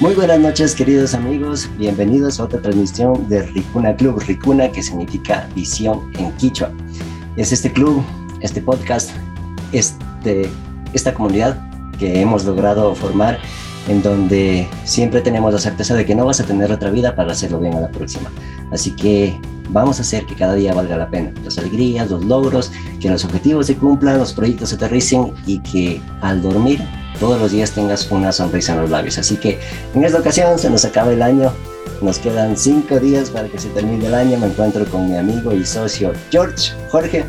[0.00, 1.70] Muy buenas noches, queridos amigos.
[1.78, 4.20] Bienvenidos a otra transmisión de Ricuna Club.
[4.26, 6.72] Ricuna, que significa visión en Quichua.
[7.36, 8.04] Es este club,
[8.40, 9.10] este podcast,
[9.70, 10.50] este,
[10.94, 11.56] esta comunidad
[11.96, 13.38] que hemos logrado formar
[13.86, 17.30] en donde siempre tenemos la certeza de que no vas a tener otra vida para
[17.30, 18.32] hacerlo bien a la próxima.
[18.72, 19.38] Así que
[19.70, 21.32] vamos a hacer que cada día valga la pena.
[21.44, 26.02] Las alegrías, los logros, que los objetivos se cumplan, los proyectos se aterricen y que
[26.20, 26.82] al dormir
[27.20, 29.18] todos los días tengas una sonrisa en los labios.
[29.18, 29.58] Así que
[29.94, 31.52] en esta ocasión se nos acaba el año.
[32.00, 34.38] Nos quedan cinco días para que se termine el año.
[34.38, 37.24] Me encuentro con mi amigo y socio George, Jorge.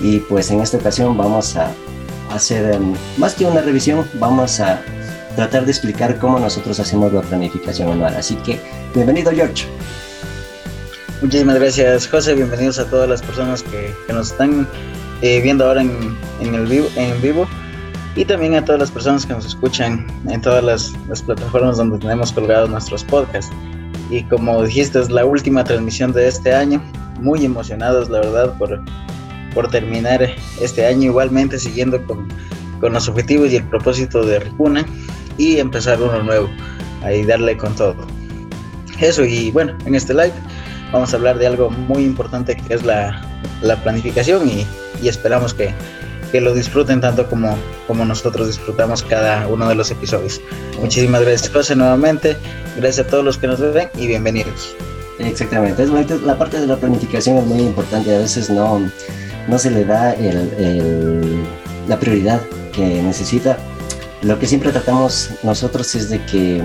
[0.00, 1.70] Y pues en esta ocasión vamos a
[2.30, 4.80] hacer em, más que una revisión, vamos a
[5.36, 8.16] tratar de explicar cómo nosotros hacemos la planificación anual.
[8.16, 8.60] Así que
[8.94, 9.66] bienvenido George.
[11.20, 14.66] Muchísimas gracias José, bienvenidos a todas las personas que, nos están
[15.20, 17.46] eh, viendo ahora en, en, el vivo, en vivo
[18.14, 21.98] y también a todas las personas que nos escuchan en todas las, las plataformas donde
[21.98, 23.52] tenemos colgados nuestros podcasts.
[24.10, 26.82] Y como dijiste, es la última transmisión de este año.
[27.20, 28.82] Muy emocionados, la verdad, por,
[29.54, 30.28] por terminar
[30.60, 32.28] este año igualmente siguiendo con,
[32.80, 34.84] con los objetivos y el propósito de Ricuna
[35.38, 36.48] y empezar uno nuevo,
[37.02, 37.96] ahí darle con todo.
[39.00, 40.32] Eso y bueno, en este live
[40.92, 43.22] vamos a hablar de algo muy importante que es la,
[43.62, 44.66] la planificación y,
[45.00, 45.74] y esperamos que,
[46.32, 50.40] que lo disfruten tanto como, como nosotros disfrutamos cada uno de los episodios.
[50.80, 52.36] Muchísimas gracias, José, nuevamente.
[52.76, 54.74] Gracias a todos los que nos ven y bienvenidos.
[55.18, 55.86] Exactamente,
[56.24, 58.80] la parte de la planificación es muy importante, a veces no,
[59.46, 61.44] no se le da el,
[61.86, 62.40] la prioridad
[62.72, 63.58] que necesita.
[64.22, 66.62] Lo que siempre tratamos nosotros es de que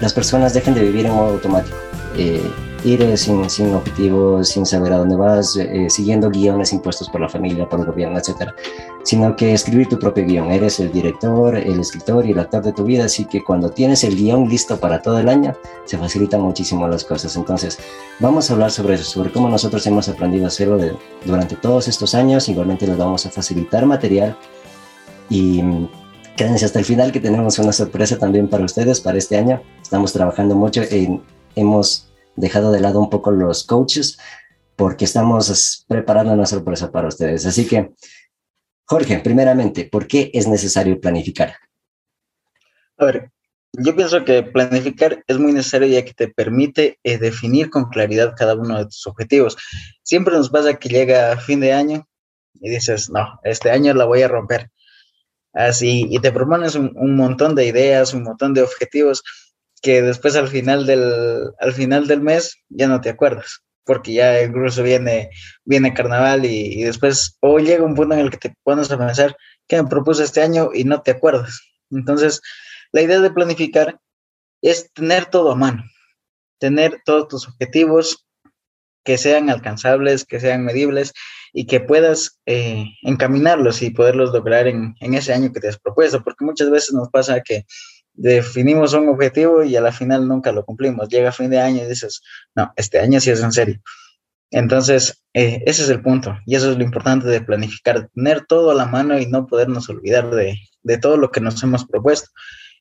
[0.00, 1.76] las personas dejen de vivir en modo automático.
[2.16, 2.40] Eh,
[2.84, 7.28] ir sin, sin objetivos, sin saber a dónde vas, eh, siguiendo guiones impuestos por la
[7.28, 8.54] familia, por el gobierno, etcétera,
[9.02, 10.50] sino que escribir tu propio guion.
[10.50, 14.04] Eres el director, el escritor y el actor de tu vida, así que cuando tienes
[14.04, 17.34] el guion listo para todo el año, se facilitan muchísimo las cosas.
[17.36, 17.78] Entonces,
[18.20, 21.88] vamos a hablar sobre eso, sobre cómo nosotros hemos aprendido a hacerlo de, durante todos
[21.88, 22.48] estos años.
[22.48, 24.36] Igualmente les vamos a facilitar material
[25.28, 25.88] y mm,
[26.36, 29.60] quédense hasta el final que tenemos una sorpresa también para ustedes para este año.
[29.82, 31.22] Estamos trabajando mucho en,
[31.56, 32.07] hemos
[32.38, 34.18] dejado de lado un poco los coaches
[34.76, 37.44] porque estamos preparando una sorpresa para ustedes.
[37.46, 37.90] Así que,
[38.84, 41.56] Jorge, primeramente, ¿por qué es necesario planificar?
[42.96, 43.30] A ver,
[43.72, 48.34] yo pienso que planificar es muy necesario ya que te permite eh, definir con claridad
[48.36, 49.56] cada uno de tus objetivos.
[50.02, 52.08] Siempre nos pasa que llega fin de año
[52.54, 54.70] y dices, no, este año la voy a romper.
[55.52, 59.24] Así, y te propones un, un montón de ideas, un montón de objetivos,
[59.80, 64.42] que después al final del, al final del mes ya no te acuerdas, porque ya
[64.42, 65.30] incluso viene,
[65.64, 69.36] viene carnaval y, después, o llega un punto en el que te pones a pensar
[69.66, 71.60] qué me propuse este año y no te acuerdas.
[71.90, 72.40] Entonces,
[72.92, 73.98] la idea de planificar
[74.62, 75.84] es tener todo a mano,
[76.58, 78.26] tener todos tus objetivos
[79.04, 81.14] que sean alcanzables, que sean medibles
[81.52, 85.78] y que puedas eh, encaminarlos y poderlos lograr en, en ese año que te has
[85.78, 87.64] propuesto, porque muchas veces nos pasa que
[88.18, 91.08] definimos un objetivo y a la final nunca lo cumplimos.
[91.08, 92.20] Llega fin de año y dices,
[92.54, 93.80] no, este año sí es en serio.
[94.50, 98.70] Entonces, eh, ese es el punto y eso es lo importante de planificar, tener todo
[98.70, 102.30] a la mano y no podernos olvidar de, de todo lo que nos hemos propuesto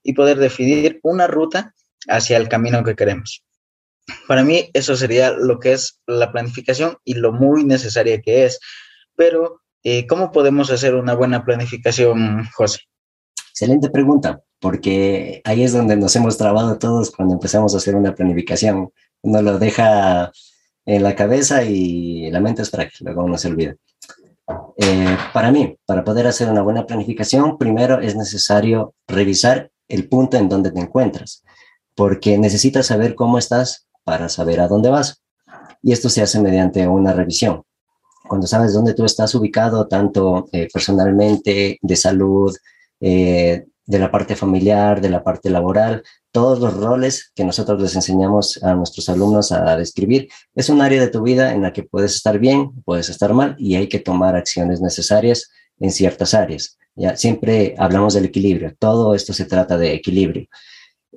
[0.02, 1.74] y poder definir una ruta
[2.08, 3.44] hacia el camino que queremos.
[4.28, 8.59] Para mí eso sería lo que es la planificación y lo muy necesaria que es.
[9.16, 12.80] Pero, eh, ¿cómo podemos hacer una buena planificación, José?
[13.59, 18.13] Excelente pregunta porque ahí es donde nos hemos trabado todos cuando empezamos a hacer una
[18.13, 18.91] planificación.
[19.23, 20.31] Uno lo deja
[20.85, 23.75] en la cabeza y la mente es frágil, luego uno se olvida.
[24.78, 30.38] Eh, para mí, para poder hacer una buena planificación, primero es necesario revisar el punto
[30.38, 31.44] en donde te encuentras,
[31.96, 35.23] porque necesitas saber cómo estás para saber a dónde vas.
[35.81, 37.63] Y esto se hace mediante una revisión.
[38.29, 42.56] Cuando sabes dónde tú estás ubicado, tanto eh, personalmente, de salud,
[43.00, 47.96] eh, de la parte familiar, de la parte laboral, todos los roles que nosotros les
[47.96, 50.29] enseñamos a nuestros alumnos a describir.
[50.53, 53.55] Es un área de tu vida en la que puedes estar bien, puedes estar mal
[53.58, 55.49] y hay que tomar acciones necesarias
[55.79, 56.78] en ciertas áreas.
[56.96, 58.76] Ya siempre hablamos del equilibrio.
[58.78, 60.47] Todo esto se trata de equilibrio.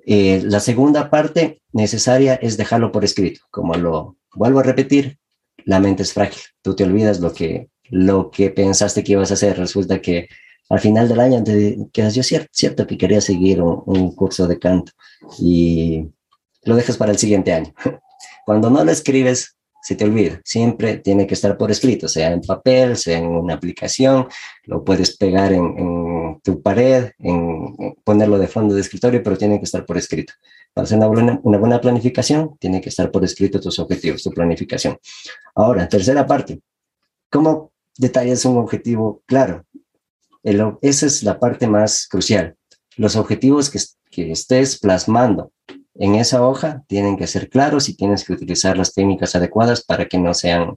[0.06, 3.41] Eh, la segunda parte necesaria es dejarlo por escrito.
[3.50, 5.19] Como lo vuelvo a repetir,
[5.65, 6.43] la mente es frágil.
[6.62, 9.59] Tú te olvidas lo que, lo que pensaste que ibas a hacer.
[9.59, 10.29] Resulta que
[10.70, 14.58] al final del año te quedas yo cierto, cierto que quería seguir un, curso de
[14.58, 14.93] canto
[15.38, 16.06] y
[16.62, 17.75] lo dejas para el siguiente año.
[18.46, 20.40] Cuando no lo escribes, se te olvida.
[20.44, 24.28] Siempre tiene que estar por escrito, sea en papel, sea en una aplicación,
[24.64, 29.64] lo puedes pegar en, tu pared, en ponerlo de fondo de escritorio, pero tienen que
[29.64, 30.34] estar por escrito.
[30.72, 34.31] Para hacer una buena, una buena planificación, tiene que estar por escrito tus objetivos, tu
[34.31, 34.99] planificación.
[35.56, 36.61] Ahora, tercera parte,
[37.28, 39.64] ¿cómo detallas un objetivo claro?
[40.43, 42.57] Esa es la parte más crucial.
[42.97, 43.79] Los objetivos que,
[44.11, 45.53] que estés plasmando
[45.95, 50.07] en esa hoja tienen que ser claros y tienes que utilizar las técnicas adecuadas para
[50.07, 50.77] que no sean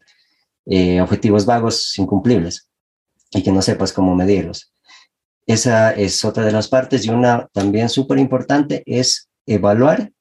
[0.66, 2.70] eh, objetivos vagos incumplibles
[3.32, 4.74] y que no sepas cómo medirlos.
[5.46, 10.12] Esa es otra de las partes y una también súper importante es evaluar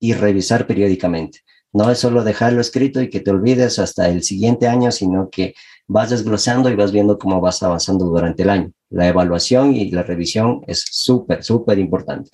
[0.00, 1.40] y revisar periódicamente.
[1.72, 5.54] No es solo dejarlo escrito y que te olvides hasta el siguiente año, sino que
[5.88, 8.70] vas desglosando y vas viendo cómo vas avanzando durante el año.
[8.90, 12.30] La evaluación y la revisión es súper, súper importante.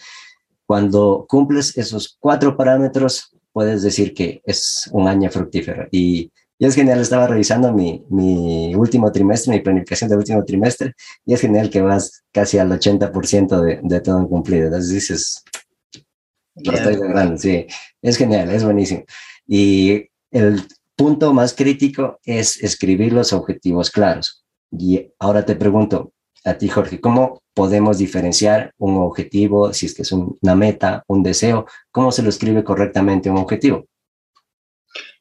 [0.67, 5.87] Cuando cumples esos cuatro parámetros, puedes decir que es un año fructífero.
[5.93, 10.95] Y, y es genial, estaba revisando mi, mi, último trimestre, mi planificación del último trimestre,
[11.25, 14.67] y es genial que vas casi al 80% de, de todo cumplido.
[14.67, 15.45] Entonces dices,
[16.57, 17.67] lo estoy logrando, sí,
[18.03, 19.05] es genial, es buenísimo.
[19.47, 20.63] Y el
[20.97, 24.45] punto más crítico es escribir los objetivos claros.
[24.71, 26.13] Y ahora te pregunto
[26.45, 31.23] a ti, Jorge, ¿cómo podemos diferenciar un objetivo, si es que es una meta, un
[31.23, 31.67] deseo?
[31.91, 33.87] ¿Cómo se lo escribe correctamente un objetivo?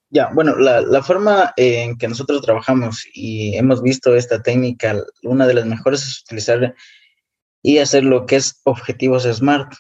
[0.10, 5.56] Ya, bueno, la, forma en que nosotros trabajamos y hemos visto esta técnica, una de
[5.56, 6.75] las mejores es utilizar
[7.64, 9.74] y hacer lo que es objetivos SMART.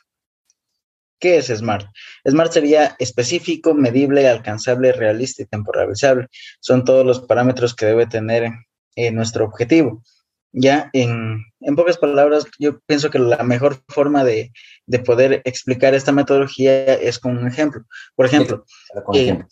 [1.23, 1.87] ¿Qué es SMART?
[2.27, 6.27] SMART sería específico, medible, alcanzable, realista y temporalizable.
[6.59, 8.51] Son todos los parámetros que debe tener
[8.97, 10.03] eh, nuestro objetivo.
[10.51, 14.51] Ya, en, en, pocas palabras, yo pienso que la mejor forma de,
[14.85, 17.85] de, poder explicar esta metodología es con un ejemplo.
[18.15, 18.65] Por ejemplo,
[19.13, 19.45] eh,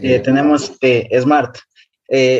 [0.00, 1.58] eh, tenemos SMART.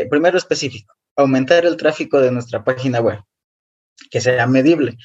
[0.09, 3.19] primero específico, aumentar el tráfico de nuestra página web,
[4.11, 4.97] que sea medible,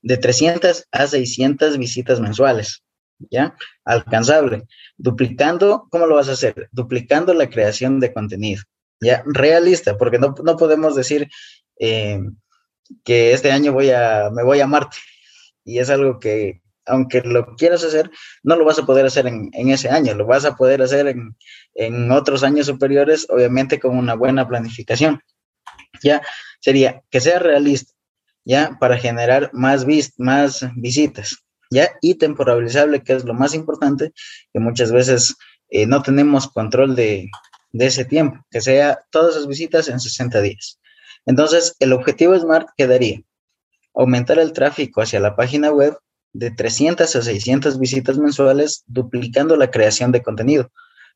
[0.00, 2.85] de 300 a 600 visitas mensuales.
[3.30, 3.56] ¿Ya?
[3.84, 4.64] Alcanzable.
[4.96, 6.68] Duplicando, ¿cómo lo vas a hacer?
[6.72, 8.62] Duplicando la creación de contenido,
[9.00, 9.22] ¿ya?
[9.26, 11.28] Realista, porque no, no podemos decir
[11.78, 12.20] eh,
[13.04, 14.96] que este año voy a, me voy a Marte.
[15.64, 18.10] Y es algo que, aunque lo quieras hacer,
[18.42, 21.08] no lo vas a poder hacer en, en ese año, lo vas a poder hacer
[21.08, 21.36] en,
[21.74, 25.20] en otros años superiores, obviamente con una buena planificación.
[26.02, 26.22] Ya
[26.60, 27.92] sería que sea realista,
[28.44, 31.90] ya para generar más, vis más visitas, ¿ya?
[32.00, 34.12] Y temporalizable, que es lo más importante,
[34.52, 35.34] que muchas veces
[35.70, 37.28] eh, no tenemos control de,
[37.72, 40.78] de, ese tiempo, que sea todas esas visitas en 60 días.
[41.26, 43.22] Entonces, el objetivo SMART quedaría
[43.94, 45.98] aumentar el tráfico hacia la página web
[46.32, 50.70] de 300 a 600 visitas mensuales, duplicando la creación de contenido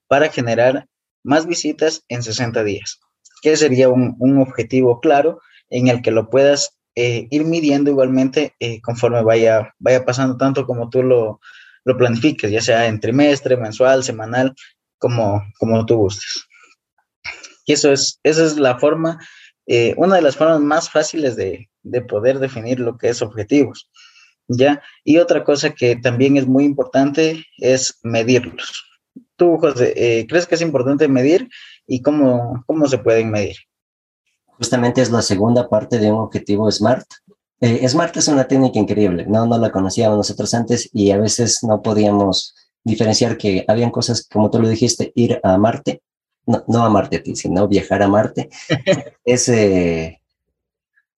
[0.08, 0.86] para generar
[1.22, 3.00] más visitas en 60 días,
[3.42, 8.54] que sería un, un objetivo claro en el que lo puedas eh, ir midiendo igualmente
[8.58, 11.40] eh, conforme vaya, vaya pasando, tanto como tú lo,
[11.84, 14.54] lo planifiques, ya sea en trimestre, mensual, semanal,
[14.98, 16.46] como, como tú gustes.
[17.64, 19.18] Y eso es, esa es la forma,
[19.66, 23.88] eh, una de las formas más fáciles de, de, poder definir lo que es objetivos.
[24.48, 24.82] ¿ya?
[25.04, 28.84] Y otra cosa que también es muy importante es medirlos.
[29.36, 31.48] Tú, José, ¿crees que es importante medir
[31.86, 33.56] y cómo, cómo se pueden medir?
[34.60, 37.06] Justamente es la segunda parte de un objetivo SMART.
[37.62, 41.60] Eh, SMART es una técnica increíble, no, no la conocíamos nosotros antes y a veces
[41.62, 42.54] no podíamos
[42.84, 46.02] diferenciar que habían cosas, como tú lo dijiste, ir a Marte,
[46.44, 48.50] no, no a Marte a ti, sino viajar a Marte,
[49.24, 50.20] es eh,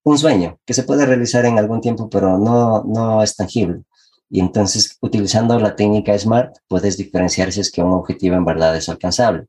[0.05, 3.83] un sueño que se puede realizar en algún tiempo, pero no, no es tangible.
[4.31, 8.77] Y entonces, utilizando la técnica SMART, puedes diferenciar si es que un objetivo en verdad
[8.77, 9.49] es alcanzable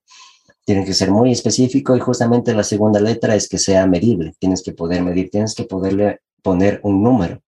[0.65, 4.33] tiene que ser muy específico y justamente la segunda letra es que sea medible.
[4.39, 7.41] Tienes que poder medir, tienes que poderle poner un número.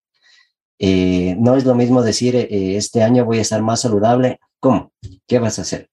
[0.77, 4.39] Eh, no es lo mismo decir, eh, este año voy a estar más saludable.
[4.60, 4.91] ¿Cómo?
[5.27, 5.89] ¿Qué vas a hacer?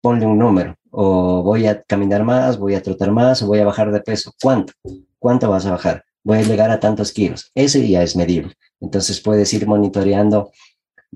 [0.00, 0.76] Ponle un número.
[0.90, 4.32] O voy a caminar más, voy a trotar más, o voy a bajar de peso.
[4.40, 4.72] ¿Cuánto?
[5.18, 6.04] ¿Cuánto vas a bajar?
[6.24, 7.50] Voy a llegar a tantos kilos.
[7.54, 8.54] Ese ya es medible.
[8.80, 10.50] Entonces puedes ir monitoreando,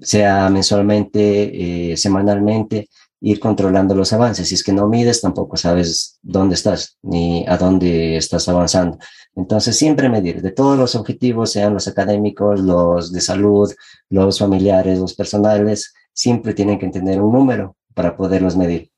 [0.00, 2.88] sea mensualmente, eh, semanalmente,
[3.22, 4.48] ir controlando los avances.
[4.48, 8.98] Si es que no mides, tampoco sabes dónde estás ni a dónde estás avanzando.
[9.36, 13.72] Entonces, siempre medir de todos los objetivos, sean los académicos, los de salud,
[14.10, 18.90] los familiares, los personales, siempre tienen que tener un número para poderlos medir.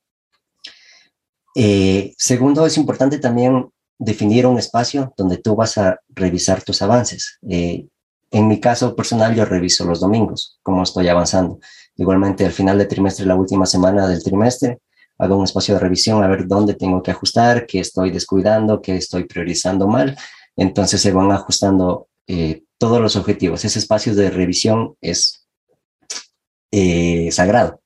[1.55, 7.37] Eh, segundo, es importante también definir un espacio donde tú vas a revisar tus avances.
[7.47, 7.87] Eh,
[8.31, 11.59] en mi caso personal, yo reviso los domingos, cómo estoy avanzando.
[11.97, 14.79] Igualmente, al final del trimestre, la última semana del trimestre,
[15.17, 18.97] hago un espacio de revisión a ver dónde tengo que ajustar, qué estoy descuidando, qué
[18.97, 20.17] estoy priorizando mal.
[20.55, 23.63] Entonces se van ajustando eh, todos los objetivos.
[23.65, 25.47] Ese espacio de revisión es
[26.71, 27.81] eh, sagrado,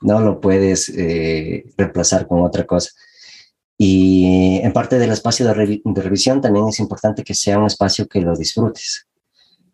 [0.00, 2.90] no lo puedes eh, reemplazar con otra cosa.
[3.78, 8.20] Y en parte del espacio de, revisión también es importante que sea un espacio que
[8.20, 9.08] lo disfrutes,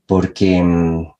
[0.07, 1.13] porque mm,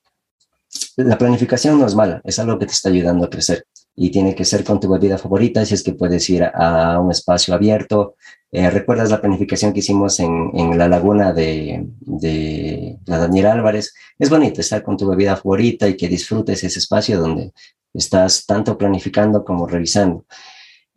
[0.97, 3.65] la planificación no es mala, es algo que te está ayudando a crecer
[4.01, 7.11] y tiene que ser con tu bebida favorita, si es que puedes ir a un
[7.11, 8.15] espacio abierto.
[8.53, 13.93] Eh, ¿Recuerdas la planificación que hicimos en, la laguna de, de, la Daniel Álvarez?
[14.17, 17.53] Es bonito estar con tu bebida favorita y que disfrutes ese espacio donde
[17.93, 20.25] estás tanto planificando como revisando.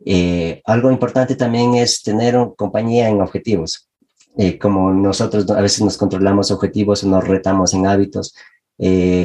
[0.04, 3.88] Eh, algo importante también es tener compañía en objetivos.
[4.38, 8.34] Eh, como nosotros a veces nos controlamos objetivos o nos retamos en hábitos,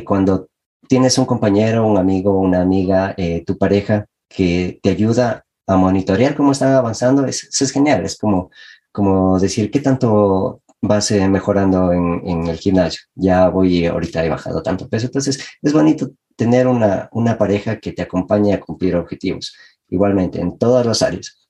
[0.05, 0.47] cuando
[0.87, 6.35] tienes un compañero, un amigo, una amiga, eh, tu pareja que te ayuda a monitorear
[6.35, 8.05] cómo están avanzando, eso es genial.
[8.05, 8.49] Es como,
[8.91, 13.01] como decir, ¿qué tanto vas eh, mejorando en, en, el gimnasio?
[13.15, 15.07] Ya voy, ahorita he bajado tanto peso.
[15.07, 19.55] Entonces, es bonito tener una, una pareja que te acompañe a cumplir objetivos,
[19.89, 21.47] igualmente, en todas las áreas.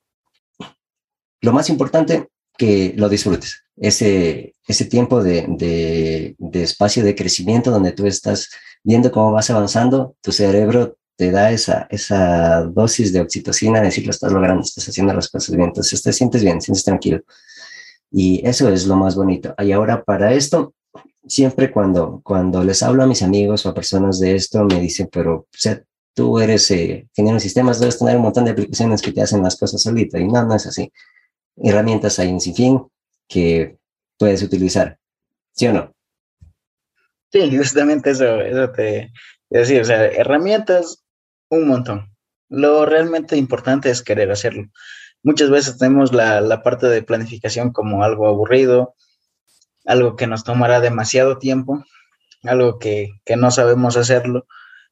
[1.42, 3.64] Lo más importante, que lo disfrutes.
[3.76, 8.50] Ese, ese tiempo de, de, de espacio de crecimiento donde tú estás
[8.84, 14.12] viendo cómo vas avanzando, tu cerebro te da esa, esa dosis de oxitocina, decir, lo
[14.12, 17.22] estás logrando, estás haciendo las cosas bien, entonces te sientes bien, sientes tranquilo.
[18.12, 19.54] Y eso es lo más bonito.
[19.60, 20.74] Y ahora para esto,
[21.26, 25.10] siempre cuando, cuando les hablo a mis amigos o a personas de esto, me dicen,
[25.12, 25.82] pero o sea,
[26.14, 29.44] tú eres eh, ingeniero de sistemas, debes tener un montón de aplicaciones que te hacen
[29.44, 30.20] las cosas solita.
[30.20, 30.92] Y no, no es así.
[31.58, 32.88] Herramientas hay un sinfín
[33.28, 33.78] que
[34.18, 35.00] puedes utilizar.
[35.54, 35.94] ¿Sí o no?
[37.32, 39.12] Sí, justamente eso, eso te
[39.50, 41.04] decir, o sea, herramientas,
[41.50, 42.16] un montón.
[42.50, 44.68] Lo realmente importante es querer hacerlo.
[45.24, 48.96] Muchas veces tenemos la, la parte de planificación como algo aburrido,
[49.86, 51.84] algo que nos tomará demasiado tiempo,
[52.44, 54.46] algo que, que no sabemos hacerlo,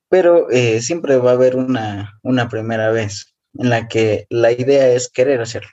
[0.10, 4.89] pero eh, siempre va a haber una, una primera vez en la que la idea
[4.89, 5.69] es querer hacerlo.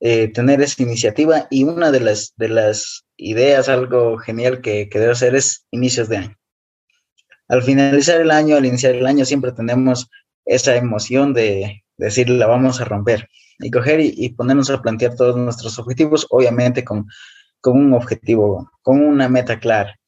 [0.00, 4.98] Eh, tener esa iniciativa y una de las, de las ideas, algo genial que, que
[4.98, 6.36] debe hacer es inicios de año.
[7.48, 10.08] Al finalizar el año, al iniciar el año, siempre tenemos
[10.46, 13.28] esa emoción de, decir, la vamos a romper
[13.58, 17.06] y coger y, ponernos a plantear todos nuestros objetivos, obviamente con,
[17.60, 19.98] con un objetivo, con una meta clara.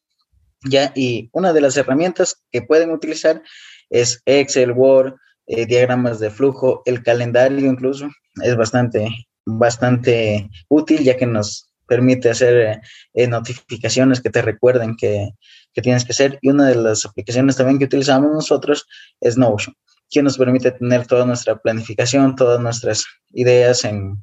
[0.64, 0.90] ¿ya?
[0.94, 3.42] Y una de las herramientas que pueden utilizar
[3.90, 8.08] es Excel, Word, eh, diagramas de flujo, el calendario incluso,
[8.42, 9.06] es bastante
[9.46, 12.80] bastante útil ya que nos permite hacer
[13.12, 15.30] eh, notificaciones que te recuerden que,
[15.74, 16.38] que, tienes que hacer.
[16.40, 18.86] Y una de las aplicaciones también que utilizamos nosotros
[19.20, 19.74] es Notion,
[20.08, 24.16] que nos permite tener toda nuestra planificación, todas nuestras ideas en,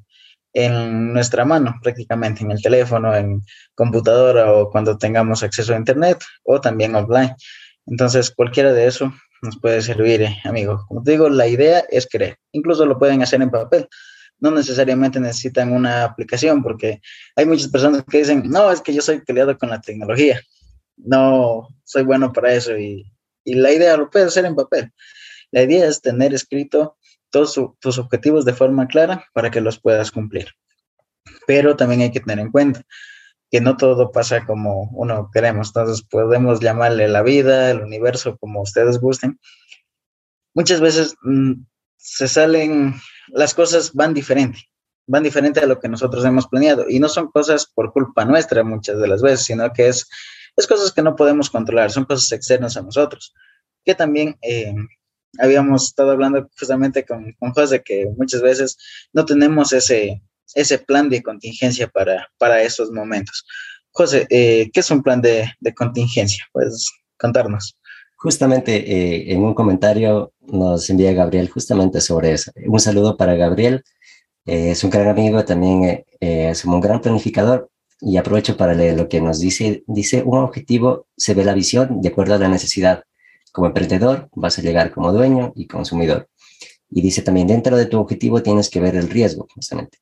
[0.54, 3.42] en nuestra mano, prácticamente en el teléfono, en
[3.76, 7.36] computadora o cuando tengamos acceso a Internet o también offline.
[7.86, 10.86] Entonces, cualquiera de eso nos puede servir, eh, amigo.
[10.88, 12.38] Como te digo, la idea es creer.
[12.52, 13.88] Incluso lo pueden hacer en papel
[14.40, 17.02] no necesariamente necesitan una aplicación, porque
[17.36, 20.42] hay muchas personas que dicen, no, es que yo soy peleado con la tecnología,
[20.98, 23.12] no soy bueno para eso, y,
[23.44, 24.92] y la idea lo puedes hacer en papel.
[25.52, 26.98] La idea es tener escrito
[27.30, 30.50] todos tus objetivos de forma clara para que los puedas cumplir.
[31.48, 32.84] Pero también hay que tener en cuenta
[33.52, 38.62] que no todo pasa como uno queremos, entonces podemos llamarle la vida, el universo, como
[38.62, 39.40] ustedes gusten.
[40.54, 41.54] Muchas veces mm,
[41.98, 42.94] se salen
[43.32, 44.60] las cosas van diferente,
[45.08, 46.86] van diferente a lo que nosotros hemos planeado.
[46.88, 50.08] Y no son cosas por culpa nuestra muchas de las veces, sino que es,
[50.56, 53.34] es cosas que no podemos controlar, son cosas externas a nosotros.
[53.86, 54.74] Que también eh,
[55.38, 58.78] habíamos estado hablando justamente con, con José, que muchas veces
[59.14, 60.22] no tenemos ese,
[60.56, 63.46] ese plan de contingencia para, para esos momentos.
[63.92, 66.46] José, eh, ¿qué es un plan de, de contingencia?
[66.52, 67.79] Puedes contarnos.
[68.22, 72.52] Justamente eh, en un comentario nos envía Gabriel justamente sobre eso.
[72.68, 73.82] Un saludo para Gabriel.
[74.46, 77.70] Eh, es un gran amigo, también eh, es un gran planificador
[78.02, 79.84] y aprovecho para leer lo que nos dice.
[79.88, 83.04] Dice, un objetivo se ve la visión de acuerdo a la necesidad.
[83.54, 86.28] Como emprendedor vas a llegar como dueño y consumidor.
[86.90, 90.00] Y dice también, dentro de tu objetivo tienes que ver el riesgo, justamente.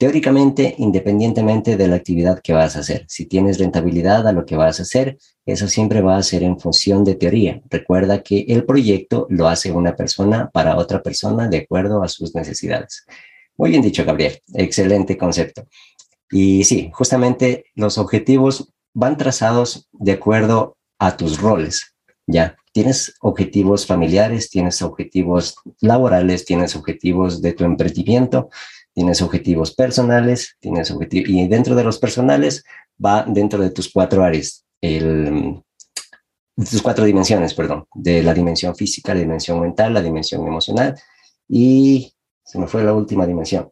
[0.00, 4.56] Teóricamente, independientemente de la actividad que vas a hacer, si tienes rentabilidad a lo que
[4.56, 7.60] vas a hacer, eso siempre va a ser en función de teoría.
[7.68, 12.34] Recuerda que el proyecto lo hace una persona para otra persona de acuerdo a sus
[12.34, 13.04] necesidades.
[13.58, 14.40] Muy bien dicho, Gabriel.
[14.54, 15.66] Excelente concepto.
[16.30, 21.94] Y sí, justamente los objetivos van trazados de acuerdo a tus roles.
[22.26, 28.48] Ya, tienes objetivos familiares, tienes objetivos laborales, tienes objetivos de tu emprendimiento
[28.94, 32.64] Tienes objetivos personales, tienes objetivos, y dentro de los personales
[33.02, 35.62] va dentro de tus cuatro áreas, el,
[36.56, 40.94] tus cuatro dimensiones, perdón, de la dimensión física, la dimensión mental, la dimensión emocional
[41.48, 42.12] y
[42.44, 43.70] se me fue la última dimensión.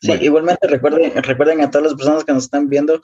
[0.00, 3.00] Sí, igualmente recuerden, recuerden a todas las personas que nos están viendo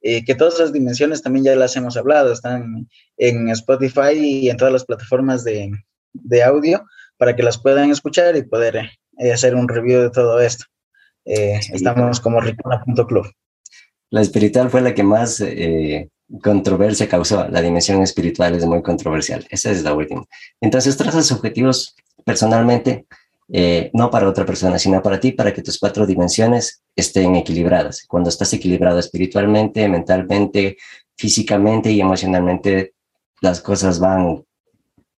[0.00, 4.56] eh, que todas las dimensiones también ya las hemos hablado, están en Spotify y en
[4.56, 5.70] todas las plataformas de,
[6.12, 6.86] de audio
[7.18, 10.64] para que las puedan escuchar y poder eh, hacer un review de todo esto.
[11.24, 13.26] Eh, estamos como ricona.club.
[14.10, 15.42] La espiritual fue la que más
[16.42, 17.46] controversia causó.
[17.48, 19.46] La dimensión espiritual es muy controversial.
[19.50, 20.24] Esa es la última.
[20.60, 21.94] Entonces, trazas objetivos
[22.24, 23.06] personalmente
[23.50, 28.04] eh, no para otra persona, sino para ti, para que tus cuatro dimensiones estén equilibradas.
[28.06, 30.76] Cuando estás equilibrado espiritualmente, mentalmente,
[31.16, 32.92] físicamente y emocionalmente,
[33.40, 34.44] las cosas van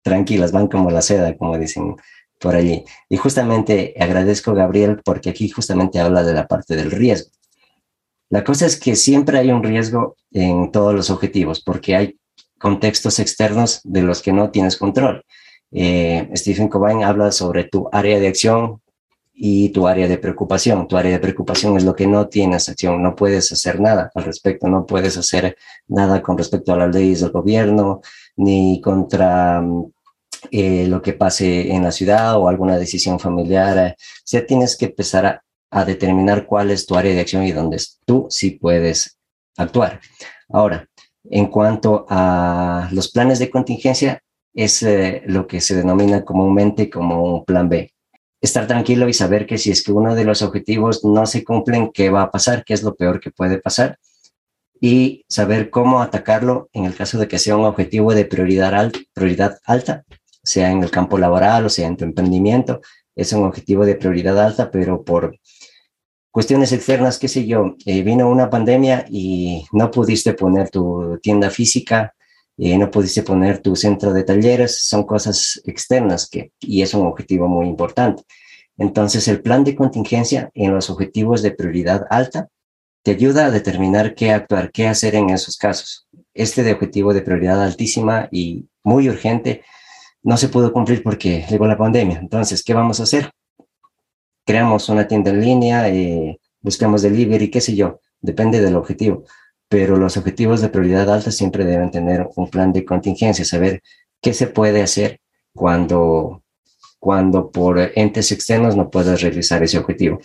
[0.04, 1.96] tranquilas, van como la seda, como dicen
[2.40, 2.84] por allí.
[3.10, 7.32] Y justamente agradezco a Gabriel porque aquí justamente habla de la parte del riesgo.
[8.30, 12.20] La cosa es que siempre hay un riesgo en todos los objetivos porque hay
[12.60, 15.24] contextos externos de los que no tienes control.
[15.72, 18.82] Eh, Stephen Covine habla sobre tu área de acción
[19.34, 20.88] y tu área de preocupación.
[20.88, 24.26] Tu área de preocupación es lo que no tienes acción, no puedes hacer nada al
[24.26, 28.02] respecto, no puedes hacer nada con respecto a las leyes del gobierno,
[28.36, 29.64] ni contra
[30.52, 33.96] eh, lo que pase en la ciudad o alguna decisión familiar.
[34.24, 35.26] Sea, tienes que empezar
[35.72, 39.20] a, determinar cuál es tu área de acción y dónde tú sí puedes
[39.56, 40.00] actuar.
[40.50, 40.88] Ahora,
[41.26, 47.24] en cuanto a los planes de contingencia, es eh, lo que se denomina comúnmente como
[47.24, 47.94] un plan B.
[48.42, 51.92] Estar tranquilo y saber que si es que uno de los objetivos no se cumplen,
[51.94, 52.64] ¿qué va a pasar?
[52.66, 54.00] ¿Qué es lo peor que puede pasar?
[54.82, 58.74] Y saber cómo atacarlo en el caso de que sea un objetivo de prioridad
[59.66, 60.04] alta,
[60.50, 62.82] sea en el campo laboral o sea en tu emprendimiento.
[63.16, 65.38] Es un objetivo de prioridad alta, pero por
[66.32, 71.50] cuestiones externas, qué sé yo, eh, vino una pandemia y no pudiste poner tu tienda
[71.50, 72.14] física
[72.62, 77.08] eh, no pudiste poner tu centro de talleres, son cosas externas que, y es un
[77.08, 78.24] objetivo muy importante.
[78.78, 82.50] Entonces, el plan de contingencia en los objetivos de prioridad alta
[83.02, 86.06] te ayuda a determinar qué actuar, qué hacer en esos casos.
[86.34, 89.64] Este de objetivo de prioridad altísima y muy urgente
[90.24, 92.20] no se pudo cumplir porque llegó la pandemia.
[92.20, 93.32] Entonces, ¿qué vamos a hacer?
[94.46, 99.24] Creamos una tienda en línea, eh, buscamos delivery, qué sé yo, depende del objetivo
[99.70, 103.82] pero los objetivos de prioridad alta siempre deben tener un plan de contingencia, saber
[104.20, 105.22] qué se puede hacer
[105.54, 106.44] cuando,
[106.98, 110.20] cuando por entes externos no puedes realizar ese objetivo.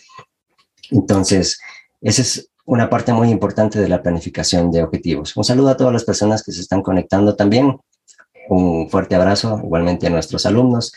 [0.90, 1.61] Entonces,
[2.00, 5.37] esa es una parte muy importante de la planificación de objetivos.
[5.37, 7.76] Un saludo a todas las personas que se están conectando también.
[8.48, 10.92] Un fuerte abrazo igualmente a nuestros alumnos.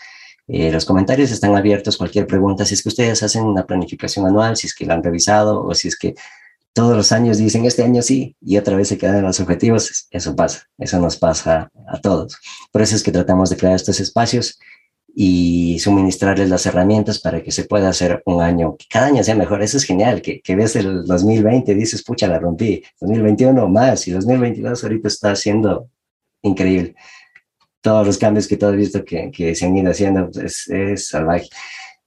[0.47, 1.97] Eh, los comentarios están abiertos.
[1.97, 5.03] Cualquier pregunta, si es que ustedes hacen una planificación anual, si es que la han
[5.03, 6.15] revisado o si es que
[6.73, 10.07] todos los años dicen este año sí y otra vez se quedan en los objetivos,
[10.11, 12.37] eso pasa, eso nos pasa a todos.
[12.71, 14.59] Por eso es que tratamos de crear estos espacios
[15.19, 19.33] y suministrarles las herramientas para que se pueda hacer un año, que cada año sea
[19.33, 19.63] mejor.
[19.63, 24.07] Eso es genial, que, que ves el 2020 y dices, pucha, la rompí, 2021 más
[24.07, 25.89] y 2022 ahorita está siendo
[26.43, 26.93] increíble.
[27.87, 30.69] Todos los cambios que tú has visto que, que se han ido haciendo pues, es,
[30.69, 31.47] es salvaje.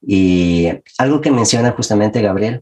[0.03, 2.61] Y algo que menciona justamente Gabriel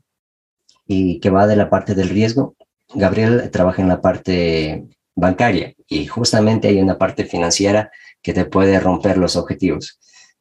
[0.87, 2.55] y que va de la parte del riesgo.
[2.95, 7.91] Gabriel trabaja en la parte bancaria y justamente hay una parte financiera
[8.23, 9.99] que te puede romper los objetivos.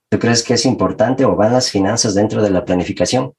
[0.08, 3.34] ¿Tú crees que es importante o van las finanzas dentro de la planificación?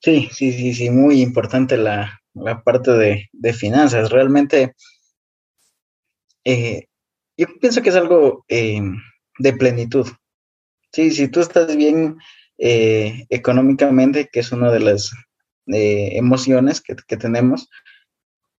[0.00, 4.10] Sí, sí, sí, sí, muy importante la, la parte de, de, finanzas.
[4.10, 4.74] Realmente,
[6.44, 6.88] eh,
[7.36, 8.80] yo pienso que es algo eh,
[9.38, 10.06] de plenitud.
[10.92, 12.18] Sí, si tú estás bien
[12.58, 15.12] eh, económicamente, que es una de las
[15.66, 17.68] emociones que, tenemos,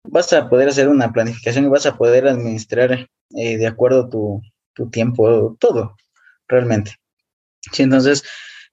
[0.05, 4.43] vas a poder hacer una planificación y vas a poder administrar eh, de acuerdo tu,
[4.75, 5.97] tu tiempo, todo,
[6.49, 6.97] realmente.
[7.73, 8.25] Sí, entonces,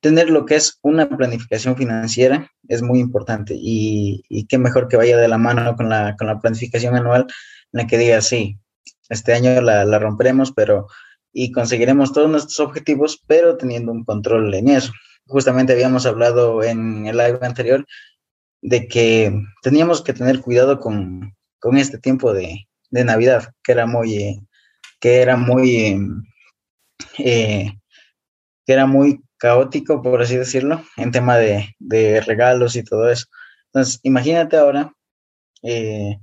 [0.01, 4.97] tener lo que es una planificación financiera es muy importante y, y, qué mejor que
[4.97, 7.27] vaya de la mano con la, con la planificación anual
[7.73, 8.57] en la que diga, sí,
[9.11, 10.87] este año la, la romperemos, pero
[11.33, 14.91] y conseguiremos todos nuestros objetivos, pero teniendo un control en eso.
[15.27, 17.85] Justamente habíamos hablado en el live anterior
[18.61, 21.35] de que teníamos que tener cuidado con,
[21.77, 24.45] este tiempo de, Navidad, que era muy,
[24.99, 25.97] que era muy,
[27.17, 27.71] eh,
[28.65, 31.73] que era muy caótico, por así decirlo, en tema de,
[32.25, 33.25] regalos y todo eso.
[33.67, 34.93] Entonces, imagínate ahora
[35.63, 36.17] eh,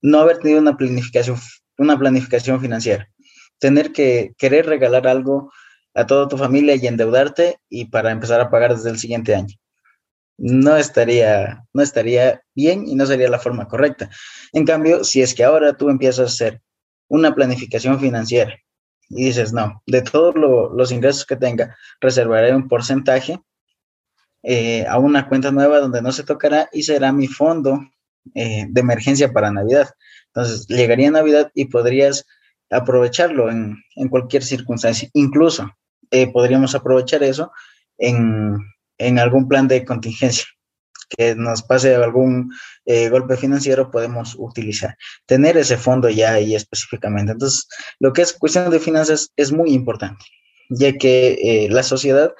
[0.00, 1.38] no haber tenido una planificación,
[1.78, 3.08] una planificación financiera,
[3.58, 5.52] tener que querer regalar algo
[5.94, 9.54] a toda tu familia y endeudarte y para empezar a pagar desde el siguiente año.
[10.36, 14.10] no estaría, no estaría bien y no sería la forma correcta.
[14.52, 16.62] En cambio, si es que ahora tú empiezas a hacer
[17.08, 18.58] una planificación financiera
[19.08, 23.40] y dices, no, de todos los ingresos que tenga, reservaré un porcentaje
[24.42, 27.80] eh, a una cuenta nueva donde no se tocará y será mi fondo
[28.34, 29.88] eh, de emergencia para Navidad.
[30.28, 32.26] Entonces, llegaría Navidad y podrías
[32.70, 35.08] aprovecharlo en, en cualquier circunstancia.
[35.12, 35.70] Incluso
[36.10, 37.52] eh, podríamos aprovechar eso
[37.98, 38.56] en,
[38.98, 40.46] en, algún plan de contingencia
[41.08, 42.52] que nos pase algún
[42.86, 44.96] eh, golpe financiero, podemos utilizar.
[45.26, 47.32] Tener ese fondo ya ahí específicamente.
[47.32, 47.68] Entonces,
[48.00, 50.24] lo que es cuestión de finanzas es muy importante,
[50.70, 52.32] ya que eh, la sociedad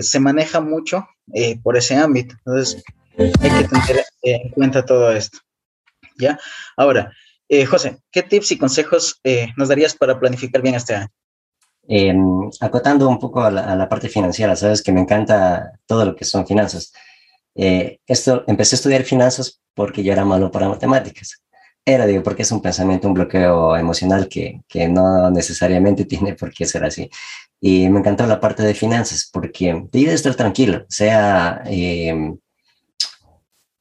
[0.00, 1.06] se maneja mucho
[1.62, 2.34] por ese ámbito.
[2.44, 2.82] Entonces,
[3.16, 5.38] hay que tener en cuenta todo esto.
[6.18, 6.38] ¿Ya?
[6.76, 7.12] Ahora,
[7.68, 9.20] José, ¿qué tips y consejos
[9.56, 11.08] nos darías para planificar bien este año?
[11.90, 16.26] Em, acotando un poco a la, parte financiera, sabes que me encanta todo lo que
[16.26, 16.92] son finanzas.
[17.54, 21.42] Eh, esto, empecé a estudiar finanzas porque yo era malo para matemáticas.
[21.86, 26.52] Era, digo, porque es un pensamiento, un bloqueo emocional que, que no necesariamente tiene por
[26.52, 27.08] qué ser así.
[27.60, 32.34] Y me encantó la parte de finanzas porque te ayuda a estar tranquilo, sea eh,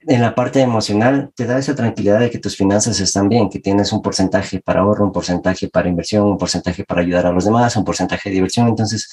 [0.08, 3.60] en la parte emocional te da esa tranquilidad de que tus finanzas están bien, que
[3.60, 7.44] tienes un porcentaje para ahorro, un porcentaje para inversión, un porcentaje para ayudar a los
[7.44, 8.68] demás, un porcentaje de diversión.
[8.70, 9.10] Entonces,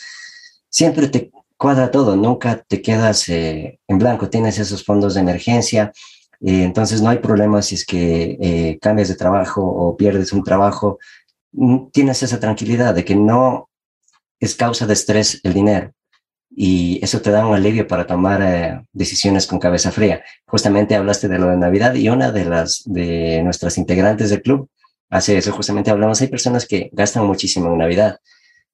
[0.69, 5.93] siempre te cuadra todo, nunca te quedas eh, en blanco, tienes esos fondos de emergencia.
[6.41, 10.45] Eh, entonces, no hay problema si es que eh, cambias de trabajo o pierdes un
[10.45, 10.99] trabajo.
[11.53, 13.69] Mm, tienes esa tranquilidad de que no
[14.39, 15.93] es causa de estrés el dinero
[16.57, 20.23] y eso te da un alivio para tomar eh, decisiones con cabeza fría.
[20.47, 24.69] Justamente hablaste de lo de Navidad y una de las de nuestras integrantes del club
[25.11, 28.19] hace eso, justamente hablamos, hay personas que gastan muchísimo en Navidad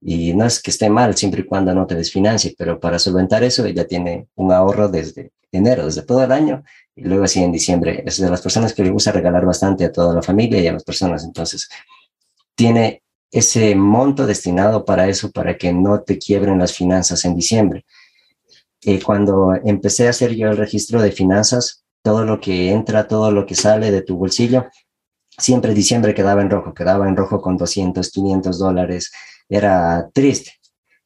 [0.01, 3.45] y no es que esté mal siempre y cuando no te desfinancie, pero para solventar
[3.45, 6.63] eso ella tiene un ahorro desde enero, desde todo el año
[6.95, 8.03] y luego así en diciembre.
[8.07, 10.73] Es de las personas que le gusta regalar bastante a toda la familia y a
[10.73, 11.69] las personas, entonces
[12.55, 17.85] tiene ese monto destinado para eso, para que no te quiebren las finanzas en diciembre.
[18.83, 23.31] Eh, cuando empecé a hacer yo el registro de finanzas, todo lo que entra, todo
[23.31, 24.67] lo que sale de tu bolsillo,
[25.37, 29.13] siempre diciembre quedaba en rojo, quedaba en rojo con 200, 500 dólares.
[29.49, 30.53] Era triste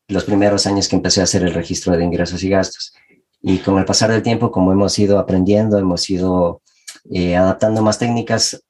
[0.08, 2.94] los primeros años que empecé a hacer el registro de ingresos y gastos.
[3.40, 6.62] Y con el pasar del tiempo, como hemos ido aprendiendo, hemos ido
[7.10, 8.62] eh, adaptando más técnicas,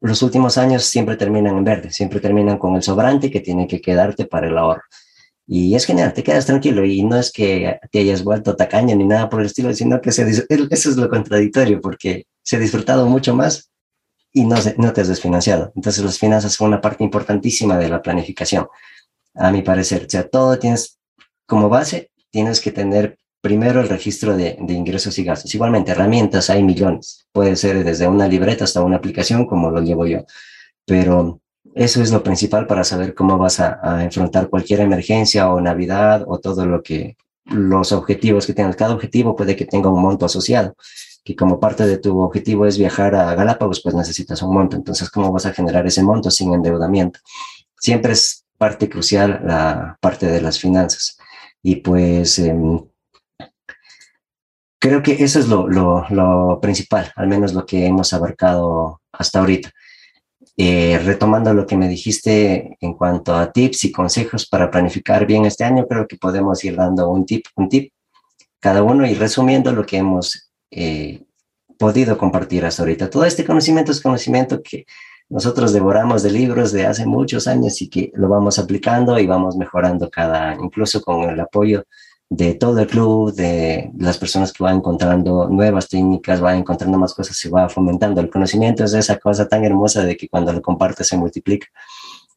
[0.00, 3.80] los últimos años siempre terminan en verde, siempre terminan con el sobrante que tiene que
[3.80, 4.82] quedarte para el ahorro.
[5.46, 9.04] Y es genial, te quedas tranquilo y no es que te hayas vuelto tacaño ni
[9.04, 13.06] nada por el estilo, sino que se, eso es lo contradictorio, porque se ha disfrutado
[13.06, 13.70] mucho más
[14.32, 15.72] y no, no te has desfinanciado.
[15.74, 18.68] Entonces las finanzas son una parte importantísima de la planificación,
[19.34, 20.04] a mi parecer.
[20.06, 20.98] O sea, todo tienes
[21.46, 25.54] como base, tienes que tener Primero, el registro de, ingresos y gastos.
[25.54, 27.26] Igualmente, herramientas hay millones.
[27.32, 30.24] Puede ser desde una libreta hasta una aplicación, como lo llevo yo.
[30.84, 31.40] Pero
[31.74, 36.24] eso es lo principal para saber cómo vas a, a enfrentar cualquier emergencia o Navidad
[36.26, 37.16] o todo lo que,
[37.50, 38.76] los objetivos que tengas.
[38.76, 40.74] Cada objetivo puede que tenga un monto asociado,
[41.24, 44.76] que como parte de tu objetivo es viajar a Galápagos, pues necesitas un monto.
[44.76, 47.20] Entonces, ¿cómo vas a generar ese monto sin endeudamiento?
[47.78, 51.18] Siempre es parte crucial la parte de las finanzas.
[51.62, 52.80] Y pues em,
[54.80, 59.70] Creo que eso es lo, lo, principal, al menos lo que hemos abarcado hasta ahorita.
[60.56, 65.44] Eh, retomando lo que me dijiste en cuanto a tips y consejos para planificar bien
[65.44, 67.92] este año, creo que podemos ir dando un tip, un tip
[68.58, 71.24] cada uno y resumiendo lo que hemos eh,
[71.78, 73.10] podido compartir hasta ahorita.
[73.10, 74.86] Todo este conocimiento es conocimiento que
[75.28, 79.56] nosotros devoramos de libros de hace muchos años y que lo vamos aplicando y vamos
[79.56, 81.84] mejorando cada, incluso con el apoyo
[82.30, 87.12] de todo el club, de las personas que van encontrando nuevas técnicas, van encontrando más
[87.12, 88.20] cosas, se va fomentando.
[88.20, 91.66] El conocimiento es esa cosa tan hermosa de que cuando lo compartes se multiplica.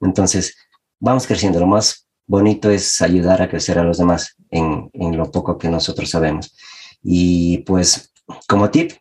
[0.02, 0.58] Entonces,
[1.00, 1.60] vamos creciendo.
[1.60, 5.70] Lo más bonito es ayudar a crecer a los demás en, en lo poco que
[5.70, 6.56] nosotros sabemos.
[7.04, 8.12] Y pues,
[8.48, 8.94] como tip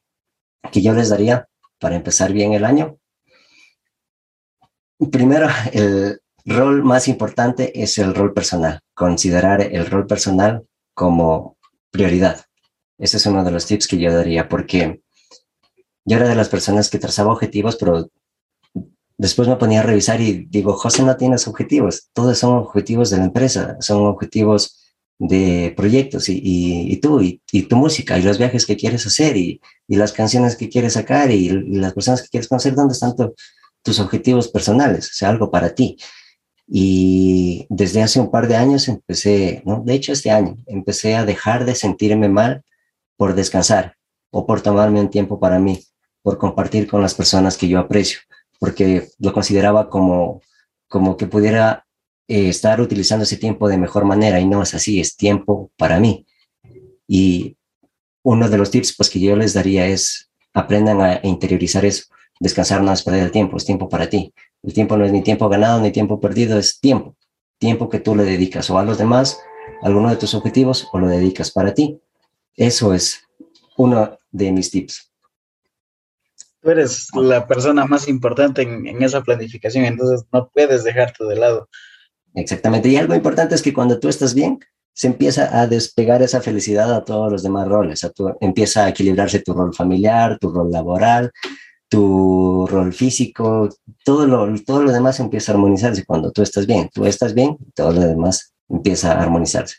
[0.70, 2.98] que yo les daría para empezar bien el año,
[5.10, 8.80] primero, el rol más importante es el rol personal.
[8.92, 11.56] Considerar el rol personal como
[11.90, 12.44] prioridad.
[12.98, 15.02] Ese es uno de los tips que yo daría, porque
[16.04, 18.10] yo era de las personas que trazaba objetivos, pero
[19.18, 23.18] después me ponía a revisar y digo, José, no tienes objetivos, todos son objetivos de
[23.18, 24.78] la empresa, son objetivos
[25.18, 30.12] de proyectos y, tú y, tu música y los viajes que quieres hacer y, las
[30.12, 33.14] canciones que quieres sacar y, las personas que quieres conocer, ¿dónde están
[33.82, 35.10] tus objetivos personales?
[35.10, 35.96] O sea, algo para ti.
[36.66, 39.82] Y desde hace un par de años empecé, ¿no?
[39.84, 42.62] De hecho, este año empecé a dejar de sentirme mal
[43.16, 43.96] por descansar
[44.30, 45.80] o por tomarme un tiempo para mí,
[46.22, 48.20] por compartir con las personas que yo aprecio,
[48.58, 50.40] porque lo consideraba como,
[50.88, 51.86] como que pudiera
[52.28, 56.00] eh, estar utilizando ese tiempo de mejor manera y no es así, es tiempo para
[56.00, 56.26] mí.
[57.06, 57.56] Y
[58.22, 62.04] uno de los tips pues, que yo les daría es aprendan a interiorizar eso.
[62.42, 64.34] Descansar no es perder el tiempo, es tiempo para ti.
[64.64, 67.14] El tiempo no es ni tiempo ganado ni tiempo perdido, es tiempo.
[67.58, 69.38] Tiempo que tú le dedicas o a los demás,
[69.80, 72.00] a alguno de tus objetivos, o lo dedicas para ti.
[72.56, 73.28] Eso es
[73.76, 75.12] uno de mis tips.
[76.60, 81.36] Tú eres la persona más importante en, en esa planificación, entonces no puedes dejarte de
[81.36, 81.68] lado.
[82.34, 82.88] Exactamente.
[82.88, 84.58] Y algo importante es que cuando tú estás bien,
[84.92, 88.02] se empieza a despegar esa felicidad a todos los demás roles.
[88.02, 91.30] A empieza a equilibrarse tu rol familiar, tu rol laboral,
[91.92, 93.68] tu rol físico,
[94.02, 96.88] todo lo, todo lo demás empieza a armonizarse cuando tú estás bien.
[96.88, 99.76] Tú estás bien, todo lo demás empieza a armonizarse.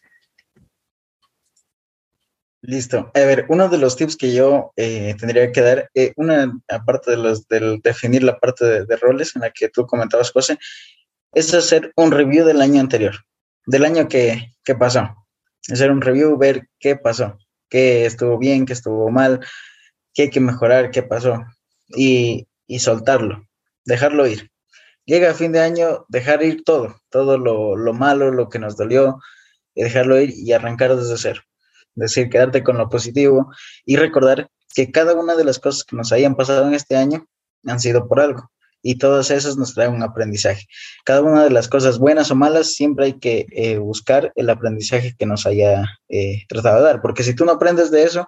[2.62, 3.10] Listo.
[3.15, 7.10] A ver, uno de los tips que yo eh, tendría que dar, eh, una aparte
[7.10, 10.60] de los del definir la parte de, roles en la que tú comentabas, José,
[11.34, 13.15] es hacer un review del año anterior
[13.65, 15.15] del año que, que pasó.
[15.71, 19.39] Hacer un review, ver qué pasó, qué estuvo bien, qué estuvo mal,
[20.13, 21.43] qué hay que mejorar, qué pasó.
[21.95, 23.47] Y, y soltarlo,
[23.86, 24.51] dejarlo ir.
[25.06, 28.77] Llega a fin de año, dejar ir todo, todo lo, lo malo, lo que nos
[28.77, 29.19] dolió,
[29.75, 31.41] dejarlo ir y arrancar desde cero.
[31.95, 33.51] Es decir, quedarte con lo positivo
[33.86, 37.27] y recordar que cada una de las cosas que nos hayan pasado en este año
[37.65, 38.49] han sido por algo
[38.84, 40.67] y todas esas nos traen un aprendizaje.
[41.06, 45.15] Cada una de las cosas buenas o malas, siempre hay que eh, buscar el aprendizaje
[45.17, 48.27] que nos haya eh, tratado de dar, porque si tú no aprendes de eso,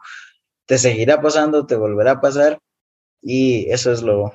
[0.65, 2.60] te seguirá pasando, te volverá a pasar
[3.26, 4.34] y eso es lo,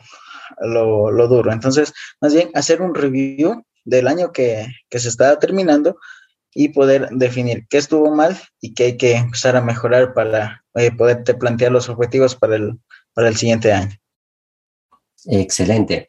[0.60, 1.52] lo, duro.
[1.52, 5.96] Entonces, más bien, hacer un review del año que, se está terminando
[6.52, 10.90] y poder definir qué estuvo mal y qué hay que empezar a mejorar para eh,
[10.90, 12.80] poderte plantear los objetivos para el,
[13.14, 13.94] para el siguiente año.
[15.26, 16.08] Excelente.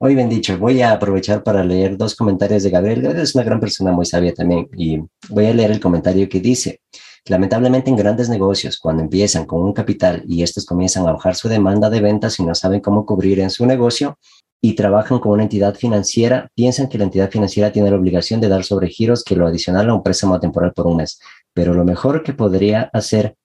[0.00, 0.56] Muy bien dicho.
[0.58, 3.04] Voy a aprovechar para leer dos comentarios de Gabriel.
[3.06, 4.68] Es una gran persona muy sabia también.
[4.76, 6.82] Y voy a leer el comentario que dice,
[7.30, 11.48] lamentablemente en grandes negocios, cuando empiezan con un capital y estos comienzan a bajar su
[11.48, 14.18] demanda de ventas y no saben cómo cubrir en su negocio
[14.60, 18.48] y trabajan con una entidad financiera, piensan que la entidad financiera tiene la obligación de
[18.48, 21.20] dar sobregiros que lo adicional a un préstamo temporal por un mes.
[21.52, 23.36] Pero lo mejor que podría hacer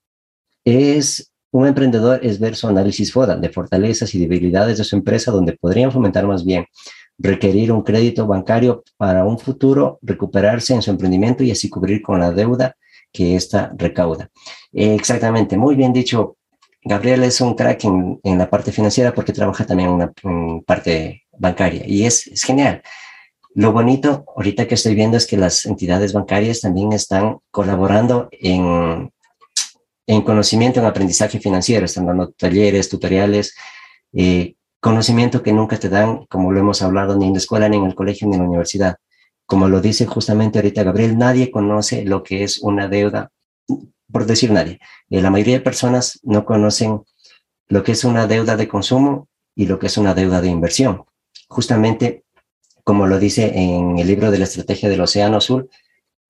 [0.64, 5.30] es un emprendedor es ver su análisis FODA de fortalezas y debilidades de su empresa
[5.30, 6.66] donde podrían fomentar más bien
[7.16, 12.18] requerir un crédito bancario para un futuro, recuperarse en su emprendimiento y así cubrir con
[12.18, 12.76] la deuda
[13.14, 14.28] que ésta recauda.
[14.72, 16.36] exactamente, muy bien dicho.
[16.82, 20.12] Gabriel es un crack en, la parte financiera porque trabaja también en una
[20.66, 22.82] parte bancaria y es, es genial.
[23.54, 29.10] Lo bonito ahorita que estoy viendo es que las entidades bancarias también están colaborando en
[30.06, 33.54] en conocimiento, en aprendizaje financiero, están dando talleres, tutoriales,
[34.12, 37.78] eh, conocimiento que nunca te dan, como lo hemos hablado, ni en la escuela, ni
[37.78, 38.96] en el colegio, ni en la universidad.
[39.46, 43.30] Como lo dice justamente ahorita Gabriel, nadie conoce lo que es una deuda,
[44.10, 44.80] por decir nadie.
[45.10, 47.02] Eh, la mayoría de personas no conocen
[47.68, 51.04] lo que es una deuda de consumo y lo que es una deuda de inversión.
[51.48, 52.24] Justamente,
[52.84, 55.68] como lo dice en el libro de la estrategia del Océano Azul,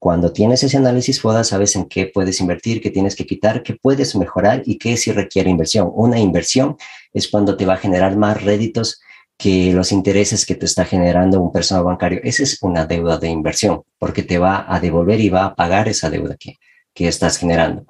[0.05, 3.75] cuando tienes ese análisis FODA, sabes en qué puedes invertir, qué tienes que quitar, qué
[3.75, 5.91] puedes mejorar y qué sí requiere inversión.
[5.95, 6.77] Una inversión
[7.15, 9.01] es cuando te va a generar más réditos
[9.37, 12.21] que los intereses que te está generando un personal bancario.
[12.23, 15.89] Esa es una deuda de inversión, porque te va a devolver y va a pagar
[15.89, 16.57] esa deuda que,
[16.93, 17.87] que estás generando.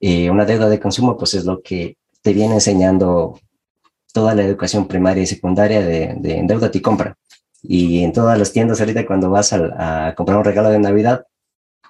[0.00, 3.40] Eh, una deuda de consumo, pues es lo que te viene enseñando
[4.12, 7.16] toda la educación primaria y secundaria de, de deuda y compra.
[7.62, 11.26] Y en todas las tiendas ahorita cuando vas a, a comprar un regalo de Navidad,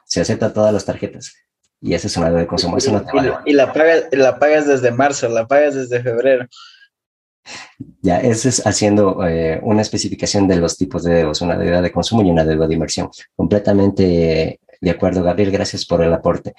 [0.05, 1.35] se acepta todas las tarjetas.
[1.81, 2.79] Y esa es una deuda de consumo.
[2.79, 3.35] Eso no te vale.
[3.45, 6.47] Y, la, pagas, la pagas desde marzo, la pagas desde febrero.
[8.03, 11.93] Ya, eso es haciendo eh, una especificación de los tipos de deudas, una deuda de
[11.93, 13.11] consumo y una deuda de inversión.
[13.35, 16.55] Completamente de acuerdo, Gabriel, gracias por el aporte.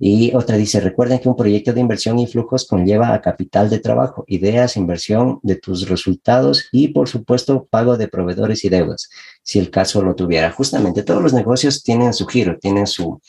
[0.00, 3.80] Y otra dice, recuerden que un proyecto de inversión y flujos conlleva a capital de
[3.80, 9.10] trabajo, ideas, inversión de tus resultados y, por supuesto, pago de proveedores y deudas,
[9.42, 10.52] si el caso lo tuviera.
[10.52, 13.20] Justamente todos los negocios tienen su giro, tienen su,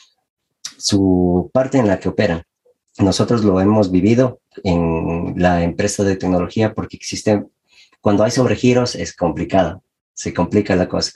[0.77, 2.43] su parte en la que operan.
[2.99, 7.51] Nosotros lo hemos vivido en la empresa de tecnología porque existen,
[8.01, 11.11] cuando hay sobregiros es complicado, se complica la cosa.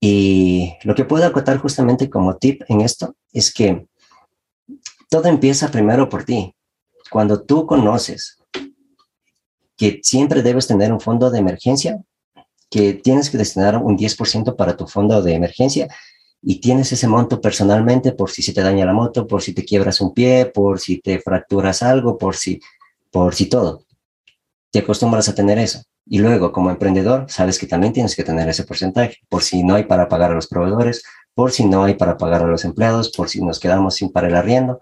[0.00, 3.86] Y lo que puedo acotar justamente como tip en esto es que
[5.10, 6.54] todo empieza primero por ti.
[7.10, 8.38] Cuando tú conoces
[9.76, 12.02] que siempre debes tener un fondo de emergencia,
[12.70, 15.88] que tienes que destinar un 10% para tu fondo de emergencia,
[16.42, 19.64] y tienes ese monto personalmente por si se te daña la moto, por si te
[19.64, 22.60] quiebras un pie, por si te fracturas algo, por si,
[23.10, 23.84] por si todo.
[24.70, 25.82] Te acostumbras a tener eso.
[26.06, 29.74] Y luego, como emprendedor, sabes que también tienes que tener ese porcentaje, por si no
[29.74, 31.02] hay para pagar a los proveedores,
[31.34, 34.28] por si no hay para pagar a los empleados, por si nos quedamos sin para
[34.28, 34.80] el arriendo.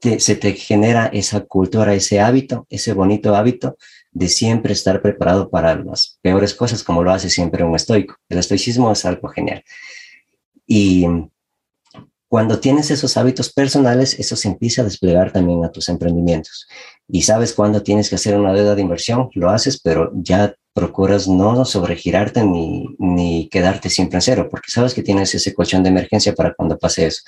[0.00, 3.76] se te genera esa cultura, ese hábito, ese bonito hábito
[4.12, 8.16] de siempre estar preparado para las peores cosas, como lo hace siempre un estoico.
[8.28, 9.62] El estoicismo es algo genial.
[10.70, 11.06] Y
[12.28, 16.68] cuando tienes esos hábitos personales, eso se empieza a desplegar también a tus emprendimientos.
[17.08, 21.26] Y sabes cuándo tienes que hacer una deuda de inversión, lo haces, pero ya procuras
[21.26, 25.88] no sobregirarte ni, ni quedarte siempre en cero, porque sabes que tienes ese colchón de
[25.88, 27.22] emergencia para cuando pase eso.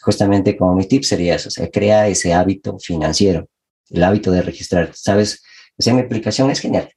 [0.00, 3.48] Justamente como mi tip sería eso, o crea ese hábito financiero,
[3.90, 4.92] el hábito de registrar.
[4.94, 5.42] Sabes,
[5.84, 6.88] o mi aplicación es genial.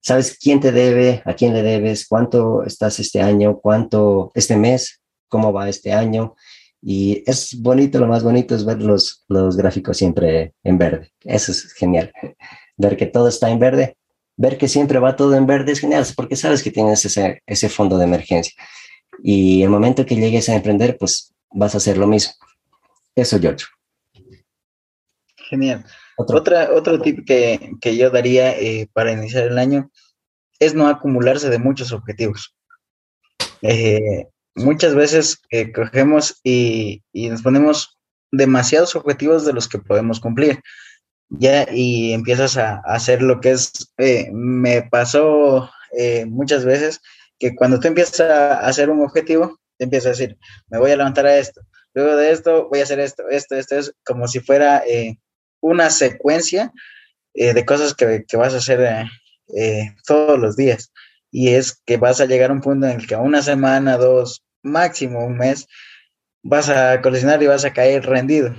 [0.00, 4.99] Sabes quién te debe, a quién le debes, cuánto estás este año, cuánto este mes,
[5.30, 6.34] cómo va este año.
[6.82, 11.12] Y es bonito, lo más bonito es ver los, los gráficos siempre en verde.
[11.24, 12.12] Eso es genial.
[12.76, 13.98] Ver que todo está en verde,
[14.40, 17.68] ver que siempre va todo en verde es genial, porque sabes que tienes ese, ese
[17.68, 18.54] fondo de emergencia.
[19.22, 22.32] Y el momento que llegues a emprender, pues vas a hacer lo mismo.
[23.14, 23.66] Eso, George.
[25.50, 25.84] Genial.
[26.16, 26.38] ¿Otro?
[26.38, 29.90] Otra, otro tip que, que yo daría eh, para iniciar el año
[30.58, 32.56] es no acumularse de muchos objetivos.
[33.60, 37.98] Eh, muchas veces eh, cogemos y, nos ponemos
[38.32, 40.60] demasiados objetivos de los que podemos cumplir.
[41.28, 47.00] Ya, y empiezas a, hacer lo que es, eh, me pasó eh, muchas veces
[47.38, 50.96] que cuando tú empiezas a hacer un objetivo, te empiezas a decir, me voy a
[50.96, 51.62] levantar a esto,
[51.94, 54.82] luego de esto voy a hacer esto, esto, esto, es como si fuera
[55.60, 56.72] una secuencia
[57.32, 59.06] de cosas que, que, vas a hacer
[60.06, 60.92] todos los días.
[61.30, 64.44] Y es que vas a llegar a un punto en el que una semana, dos,
[64.62, 65.66] máximo un mes,
[66.42, 68.54] vas a coleccionar y vas a caer rendido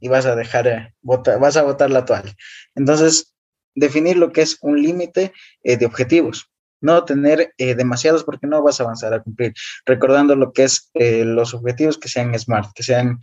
[0.00, 2.34] y vas a dejar, eh, vas a botar la toalla.
[2.74, 3.34] Entonces,
[3.74, 8.62] definir lo que es un límite eh, de objetivos, no tener eh, demasiados porque no
[8.62, 9.54] vas a avanzar a cumplir,
[9.86, 13.20] recordando lo que es los objetivos que sean smart, que sean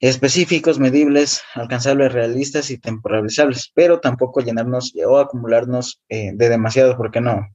[0.00, 7.48] específicos, medibles, alcanzables, realistas y temporalizables, pero tampoco llenarnos o acumularnos de demasiados porque no,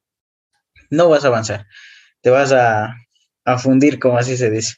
[0.95, 1.65] no vas a avanzar.
[2.21, 2.95] Te vas a,
[3.45, 4.75] a fundir, como así se dice.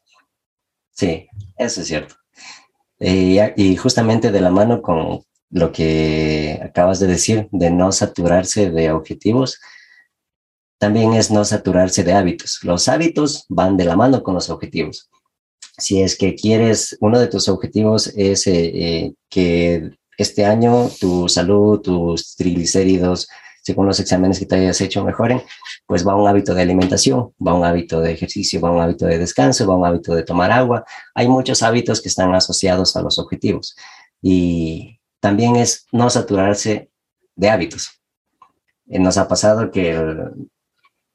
[0.92, 1.28] Sí,
[1.58, 2.16] eso es cierto.
[3.00, 8.72] Eh, y justamente de la mano con lo que acabas de decir, de no saturarse
[8.72, 9.60] de objetivos,
[10.80, 12.60] también es no saturarse de hábitos.
[12.64, 15.10] Los hábitos van de la mano con los objetivos.
[15.78, 21.30] Si es que quieres, uno de tus objetivos es eh, eh, que este año tu
[21.30, 23.28] salud, tus triglicéridos,
[23.62, 25.42] según los exámenes que te hayas hecho mejoren,
[25.88, 29.18] pues va un hábito de alimentación, va un hábito de ejercicio, va un hábito de
[29.18, 30.86] descanso, va un hábito de tomar agua.
[31.16, 33.76] Hay muchos hábitos que están asociados a los objetivos.
[34.22, 36.92] Y también es no saturarse
[37.36, 38.02] de hábitos.
[38.90, 39.98] Eh, nos ha pasado que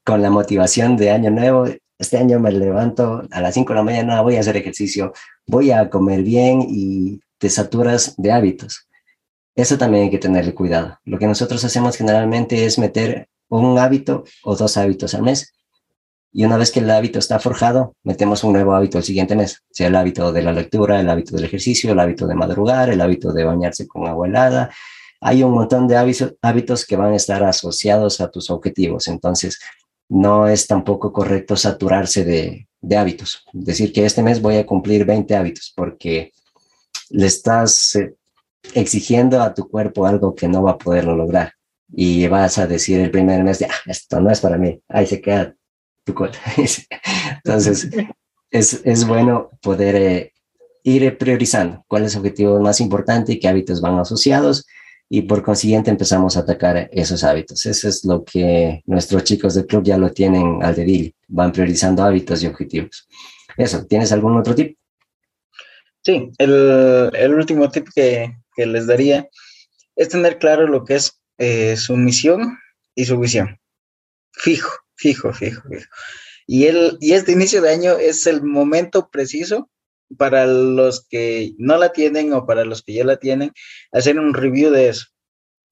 [0.03, 1.65] con la motivación de año nuevo,
[1.99, 5.13] este año me levanto a las 5 de la mañana, voy a hacer ejercicio,
[5.45, 8.87] voy a comer bien y te saturas de hábitos.
[9.55, 10.97] Eso también hay que tenerle cuidado.
[11.05, 15.53] Lo que nosotros hacemos generalmente es meter un hábito o dos hábitos al mes.
[16.31, 19.61] Y una vez que el hábito está forjado, metemos un nuevo hábito el siguiente mes,
[19.69, 23.01] sea el hábito de la lectura, el hábito del ejercicio, el hábito de madrugar, el
[23.01, 24.71] hábito de bañarse con agua helada.
[25.21, 29.07] Hay un montón de hábitos que van a estar asociados a tus objetivos.
[29.07, 29.59] Entonces,
[30.09, 33.45] no es tampoco correcto saturarse de, de hábitos.
[33.53, 36.31] Decir que este mes voy a cumplir 20 hábitos porque
[37.09, 38.15] le estás eh,
[38.73, 41.53] exigiendo a tu cuerpo algo que no va a poderlo lograr.
[41.95, 45.05] Y vas a decir el primer mes de, ah, esto no es para mí, ahí
[45.05, 45.55] se queda
[46.03, 46.37] tu cuerpo.
[47.45, 47.89] Entonces,
[48.49, 50.33] es, es, bueno poder eh,
[50.83, 54.65] ir priorizando cuál es el objetivo más importante y qué hábitos van asociados
[55.09, 57.65] y por consiguiente empezamos a atacar esos hábitos.
[57.65, 62.03] Eso es lo que nuestros chicos del club ya lo tienen al dedillo, van priorizando
[62.03, 63.07] hábitos y objetivos.
[63.57, 64.77] Eso, ¿tienes algún otro tip?
[66.03, 69.29] Sí, el, el último tip que, que les daría
[69.95, 72.57] es tener claro lo que es eh, su misión
[72.95, 73.59] y su visión.
[74.31, 75.89] Fijo, fijo, fijo, fijo.
[76.47, 76.67] Y,
[76.99, 79.69] y este inicio de año es el momento preciso
[80.17, 83.51] para los que no la tienen o para los que ya la tienen,
[83.91, 85.07] hacer un review de eso,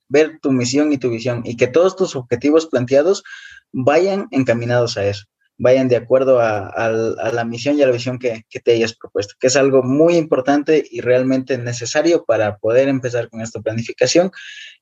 [0.07, 3.23] ver tu misión y tu visión y que todos tus objetivos planteados
[3.71, 5.25] vayan encaminados a eso
[5.61, 9.45] vayan de acuerdo a, la misión y a la visión que, te hayas propuesto, que
[9.45, 14.31] es algo muy importante y realmente necesario para poder empezar con esta planificación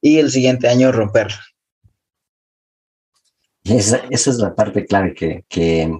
[0.01, 1.41] y el siguiente año romperla.
[3.65, 5.91] Esa, esa es la parte clave que,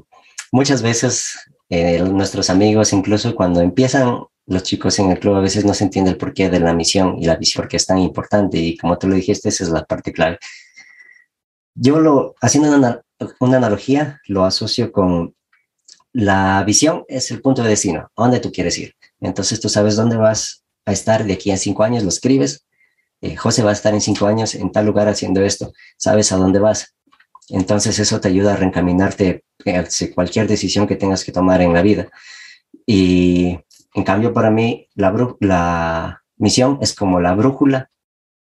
[0.54, 1.38] muchas veces
[1.70, 5.84] eh, nuestros amigos, incluso cuando empiezan los chicos en el club, a veces no se
[5.84, 8.58] entiende el porqué de la misión y la visión que es tan importante.
[8.58, 10.40] Y como tú lo dijiste, esa es la parte clave.
[11.76, 13.02] Yo lo, haciendo una,
[13.40, 15.36] una analogía, lo asocio con
[16.12, 18.96] la visión es el punto de destino, dónde tú quieres ir.
[19.20, 22.66] Entonces tú sabes dónde vas a estar de aquí a cinco años, lo escribes.
[23.22, 26.38] Eh, José va a estar en cinco años en tal lugar haciendo esto, sabes a
[26.38, 26.96] dónde vas.
[27.50, 31.82] Entonces eso te ayuda a reencaminarte hacia cualquier decisión que tengas que tomar en la
[31.82, 32.10] vida.
[32.86, 33.60] Y
[33.94, 37.90] en cambio para mí la, misión es como la brújula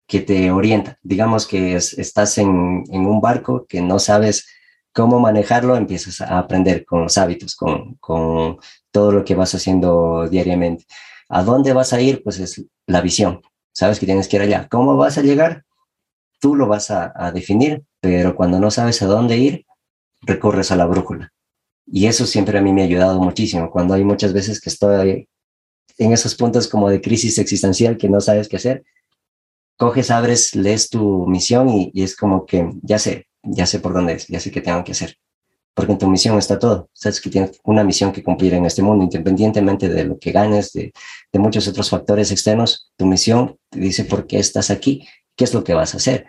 [0.07, 0.97] que te orienta.
[1.03, 4.47] Digamos que estás en un barco que no sabes
[4.93, 8.57] cómo manejarlo, empiezas a aprender con los hábitos, con, con
[8.91, 10.85] todo lo que vas haciendo diariamente.
[11.29, 12.21] ¿A dónde vas a ir?
[12.23, 13.41] Pues es la visión.
[13.73, 14.67] Sabes que tienes que ir allá.
[14.69, 15.65] ¿Cómo vas a llegar?
[16.39, 19.65] Tú lo vas a, definir, pero cuando no sabes a dónde ir,
[20.21, 21.33] recurres a la brújula.
[21.87, 23.71] Y eso siempre a mí me ha ayudado muchísimo.
[23.71, 25.27] Cuando hay muchas veces que estoy
[25.97, 28.83] en esos puntos como de crisis existencial que no sabes qué hacer,
[29.77, 34.13] coges, abres, lees tu misión y es como que ya sé, ya sé por dónde
[34.13, 35.17] es, ya sé qué tengo que hacer.
[35.75, 36.89] Porque en tu misión está todo.
[36.93, 40.71] Sabes que tienes una misión que cumplir en este mundo, independientemente de lo que ganes,
[40.73, 40.93] de,
[41.31, 42.91] de muchos otros factores externos.
[42.95, 46.27] Tu misión te dice por qué estás aquí, qué es lo que vas a hacer.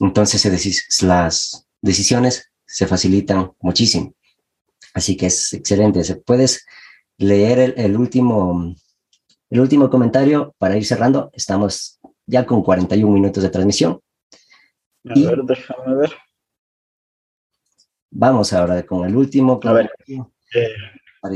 [0.00, 4.14] Entonces las decisiones se facilitan muchísimo.
[4.92, 6.02] Así que es excelente.
[6.26, 6.66] Puedes
[7.18, 8.74] leer el, el, último,
[9.50, 11.30] el último comentario para ir cerrando.
[11.32, 14.00] Estamos ya con 41 minutos de transmisión.
[15.08, 16.12] A y, ver, déjame ver.
[18.16, 19.58] Vamos ahora con el último.
[19.64, 19.90] A ver.
[20.54, 20.72] Eh,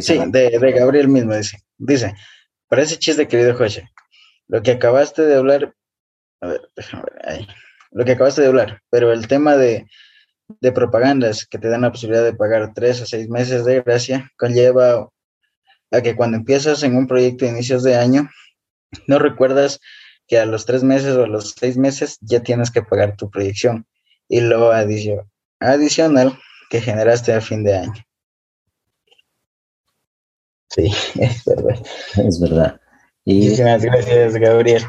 [0.01, 1.59] sí, de, de, Gabriel mismo dice.
[1.77, 2.15] Dice,
[2.69, 3.91] parece chiste, querido José.
[4.47, 5.75] Lo que acabaste de hablar,
[6.41, 7.49] a ver, déjame ver ahí.
[7.91, 9.89] Lo que acabaste de hablar, pero el tema de,
[10.61, 14.31] de propagandas que te dan la posibilidad de pagar tres o seis meses de gracia
[14.37, 15.09] conlleva
[15.91, 18.31] a que cuando empiezas en un proyecto de inicios de año,
[19.09, 19.81] no recuerdas
[20.29, 23.31] que a los tres meses o a los seis meses ya tienes que pagar tu
[23.31, 23.85] proyección
[24.29, 24.71] y lo
[25.61, 26.39] adicional
[26.69, 28.05] que generaste a fin de año.
[30.71, 31.87] Sí, es verdad.
[32.17, 32.81] Es verdad.
[33.25, 33.43] Y...
[33.43, 34.85] Muchísimas gracias, Gabriel.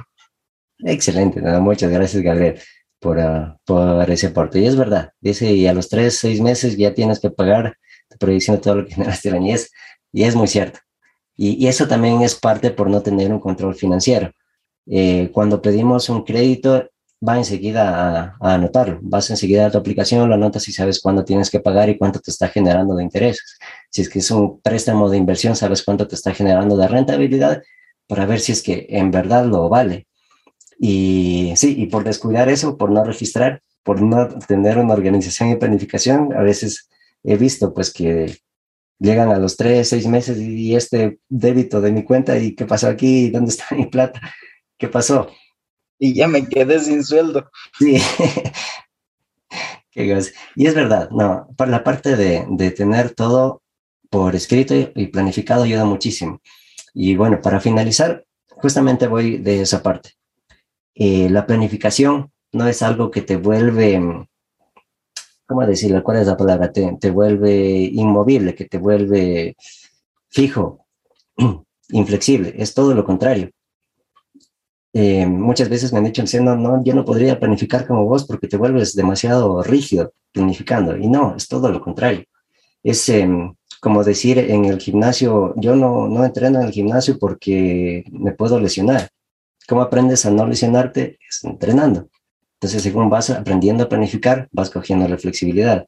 [0.79, 2.59] Excelente, muchas gracias, Gabriel,
[2.99, 4.59] por, uh, por ese aporte.
[4.59, 7.77] Y es verdad, dice, y a los tres, seis meses ya tienes que pagar
[8.09, 9.47] tu proyección de todo lo que generaste el año.
[9.47, 9.71] Y es,
[10.13, 10.79] y es muy cierto.
[11.35, 14.31] Y, y, eso también es parte por no tener un control financiero.
[14.85, 16.89] Eh, cuando pedimos un crédito,
[17.27, 18.99] va enseguida a, a, anotarlo.
[19.01, 22.19] Vas enseguida a tu aplicación, lo anotas y sabes cuándo tienes que pagar y cuánto
[22.19, 23.57] te está generando de intereses.
[23.89, 27.61] Si es que es un préstamo de inversión, sabes cuánto te está generando de rentabilidad
[28.07, 30.07] para ver si es que en verdad lo vale.
[30.79, 35.57] Y sí, y por descuidar eso, por no registrar, por no tener una organización y
[35.57, 36.89] planificación, a veces
[37.23, 38.37] he visto pues que
[38.97, 42.87] llegan a los tres, seis meses y este débito de mi cuenta y qué pasó
[42.87, 44.21] aquí, dónde está mi plata,
[44.77, 45.29] qué pasó
[45.99, 47.49] y ya me quedé sin sueldo.
[47.77, 47.97] Sí.
[49.93, 53.61] y es verdad, no, para la parte de, de tener todo
[54.09, 56.41] por escrito y planificado ayuda muchísimo.
[56.93, 60.11] Y bueno, para finalizar, justamente voy de esa parte.
[60.95, 64.01] Eh, la planificación no es algo que te vuelve,
[65.45, 66.03] ¿cómo decirlo?
[66.03, 66.71] ¿Cuál es la palabra?
[66.71, 67.51] Te, te vuelve
[67.93, 69.55] inmovible, que te vuelve
[70.29, 70.85] fijo,
[71.89, 72.53] inflexible.
[72.57, 73.51] Es todo lo contrario.
[74.93, 78.47] Eh, muchas veces me han dicho, no, no, yo no podría planificar como vos porque
[78.47, 80.97] te vuelves demasiado rígido planificando.
[80.97, 82.25] Y no, es todo lo contrario.
[82.83, 83.27] Es eh,
[83.79, 88.59] como decir en el gimnasio, yo no, no entreno en el gimnasio porque me puedo
[88.59, 89.09] lesionar.
[89.67, 91.19] ¿Cómo aprendes a no lesionarte?
[91.27, 92.09] Es entrenando.
[92.55, 95.85] Entonces, según vas aprendiendo a planificar, vas cogiendo la flexibilidad.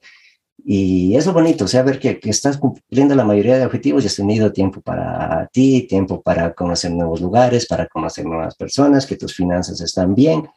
[0.63, 4.03] Y es lo bonito, o sea, ver que, que, estás cumpliendo la mayoría de objetivos
[4.03, 9.07] y has tenido tiempo para ti, tiempo para conocer nuevos lugares, para conocer nuevas personas,
[9.07, 10.47] que tus finanzas están bien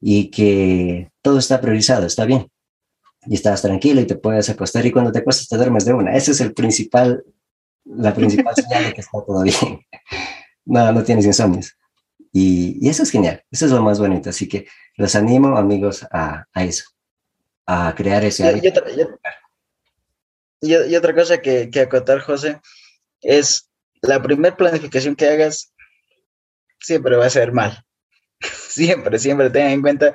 [0.00, 2.50] y que todo está priorizado, está bien.
[3.24, 6.14] Y estás tranquilo y te puedes acostar y cuando te acuestas te duermes de una.
[6.14, 7.24] Ese es el principal,
[7.84, 9.80] la principal señal de que está todo bien.
[10.66, 11.76] No, no tienes insomnios.
[12.30, 14.28] Y, y, eso es genial, eso es lo más bonito.
[14.28, 16.84] Así que los animo, amigos, a, a eso,
[17.64, 18.60] a crear ese...
[18.60, 19.06] Yo, yo, yo,
[20.66, 22.60] y, y otra cosa que, que, acotar, José,
[23.20, 23.70] es
[24.02, 25.72] la primera planificación que hagas
[26.80, 27.84] siempre va a ser mal.
[28.40, 30.12] siempre, siempre tengan en cuenta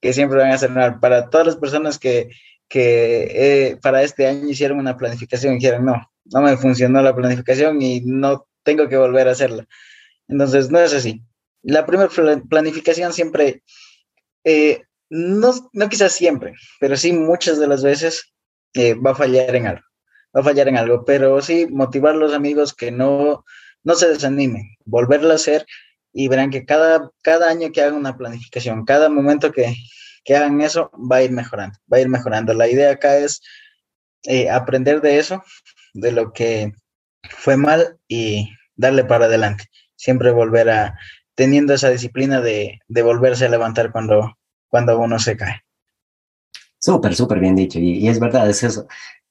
[0.00, 0.98] que siempre van a ser mal.
[1.00, 2.30] Para todas las personas que,
[2.68, 7.14] que eh, para este año hicieron una planificación y dijeron, no, no me funcionó la
[7.14, 9.66] planificación y no tengo que volver a hacerla.
[10.28, 11.22] Entonces, no es así.
[11.62, 12.08] La primera
[12.48, 13.62] planificación siempre,
[14.44, 18.32] eh, no, no quizás siempre, pero sí muchas de las veces
[18.74, 19.89] eh, va a fallar en algo.
[20.34, 23.44] Va a fallar en algo, pero sí motivar a los amigos que no,
[23.82, 25.66] no se desanimen, volverlo a hacer
[26.12, 29.74] y verán que cada, cada año que hagan una planificación, cada momento que,
[30.24, 32.54] que hagan eso, va a ir mejorando, va a ir mejorando.
[32.54, 33.40] La idea acá es
[34.24, 35.42] eh, aprender de eso,
[35.94, 36.72] de lo que
[37.28, 39.64] fue mal y darle para adelante.
[39.96, 40.98] Siempre volver a,
[41.34, 44.36] teniendo esa disciplina de, de volverse a levantar cuando,
[44.68, 45.62] cuando uno se cae.
[46.78, 47.78] Súper, súper bien dicho.
[47.78, 48.86] Y, y, es verdad, es eso.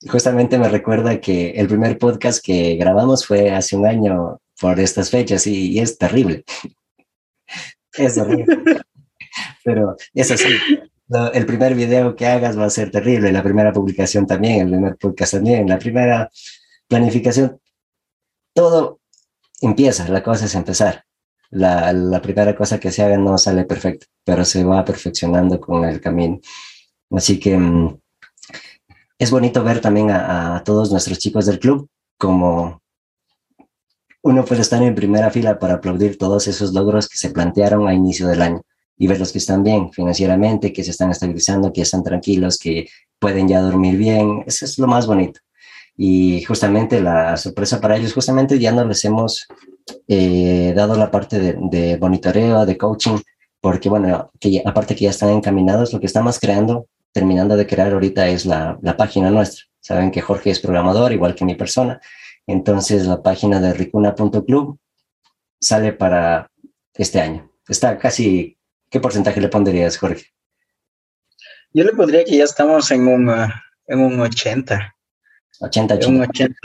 [0.08, 5.10] Justamente me recuerda que el primer podcast que grabamos fue hace un año por estas
[5.10, 6.46] fechas y, es terrible.
[7.98, 8.82] es horrible.
[9.64, 10.48] Pero es así.
[11.08, 14.70] Lo, el primer video que hagas va a ser terrible, la primera publicación también, el
[14.70, 16.30] primer podcast también, la primera
[16.88, 17.60] planificación.
[18.54, 19.02] Todo
[19.62, 21.04] empieza, la cosa es empezar.
[21.50, 25.84] La, la primera cosa que se haga no sale perfecto, pero se va perfeccionando con
[25.84, 26.40] el camino.
[27.12, 28.00] Así que um,
[29.20, 32.82] es bonito ver también a, todos nuestros chicos del club como
[34.22, 37.94] uno puede estar en primera fila para aplaudir todos esos logros que se plantearon a
[37.94, 38.62] inicio del año
[38.98, 42.88] y ver los que están bien financieramente, que se están estabilizando, que están tranquilos, que
[43.18, 44.44] pueden ya dormir bien.
[44.46, 45.40] Eso es lo más bonito.
[45.96, 49.48] Y justamente la sorpresa para ellos, justamente ya no les hemos
[50.08, 53.18] eh, dado la parte de, de monitoreo, de coaching,
[53.62, 57.68] porque bueno, que ya, aparte que ya están encaminados, lo que estamos creando terminando de
[57.68, 59.66] crear ahorita es la, la, página nuestra.
[59.80, 62.00] Saben que Jorge es programador, igual que mi persona.
[62.48, 64.80] Entonces la página de ricuna.club
[65.60, 66.50] sale para
[66.94, 67.52] este año.
[67.68, 68.58] Está casi,
[68.90, 70.26] ¿qué porcentaje le pondrías, Jorge?
[71.72, 73.30] Yo le pondría que ya estamos en un,
[73.88, 74.96] en un 80.
[75.62, 76.08] 80, 80.
[76.10, 76.56] Un 80.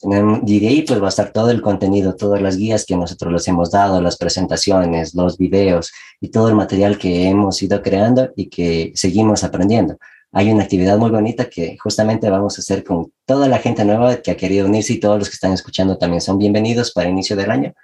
[0.00, 3.32] Y de ahí pues va a estar todo el contenido, todas las guías que nosotros
[3.32, 5.90] les hemos dado, las presentaciones, los videos
[6.20, 9.98] y todo el material que hemos ido creando y que seguimos aprendiendo.
[10.30, 14.16] Hay una actividad muy bonita que justamente vamos a hacer con toda la gente nueva
[14.18, 17.34] que ha querido unirse y todos los que están escuchando también son bienvenidos para inicio
[17.34, 17.74] del año.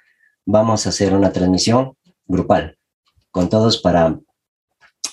[0.46, 1.96] Vamos a hacer una transmisión
[2.26, 2.78] grupal
[3.32, 4.16] con todos para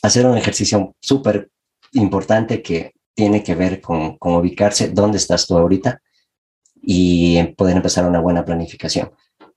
[0.03, 1.49] hacer un ejercicio súper
[1.93, 5.99] importante que tiene que ver con, con ubicarse dónde estás tú ahorita
[6.81, 9.11] y poder empezar una buena planificación.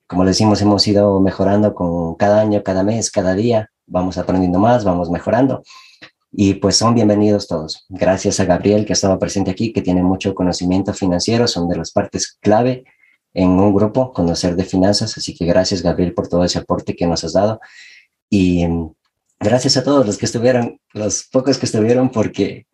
[0.06, 4.84] Como decimos, hemos ido mejorando con cada año, cada mes, cada día, vamos aprendiendo más,
[4.84, 5.62] vamos mejorando.
[6.30, 7.86] Y pues son bienvenidos todos.
[7.88, 11.92] Gracias a Gabriel que estaba presente aquí, que tiene mucho conocimiento financiero, son de las
[11.92, 12.84] partes clave
[13.32, 15.16] en un grupo, conocer de finanzas.
[15.16, 17.60] Así que gracias Gabriel por todo ese aporte que nos has dado.
[18.28, 18.66] Y
[19.38, 22.66] gracias a todos los que estuvieron, los pocos que estuvieron, porque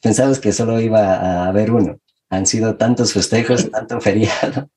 [0.00, 1.98] pensamos que solo iba a haber uno
[2.32, 4.70] han sido tantos festejos, tanto feriado,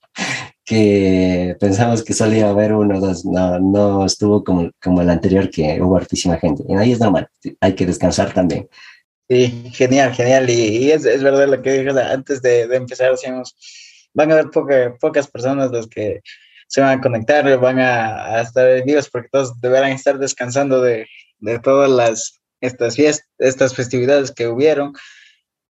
[0.66, 3.26] que pensamos que solo iba a haber uno o dos.
[3.26, 6.64] No, no estuvo como, como el anterior, que hubo hartísima gente.
[6.68, 7.30] Y ahí es normal,
[7.62, 8.68] hay que descansar también.
[9.30, 10.50] Sí, genial, genial.
[10.50, 13.56] Y, y es, es, verdad lo que dije antes de, de, empezar, decíamos,
[14.14, 16.22] van a haber poca, pocas personas las que
[16.68, 21.08] se van a conectar, van a, a estar vivos porque todos deberán estar descansando de,
[21.40, 24.94] de todas las estas fiestas, estas festividades que hubieron.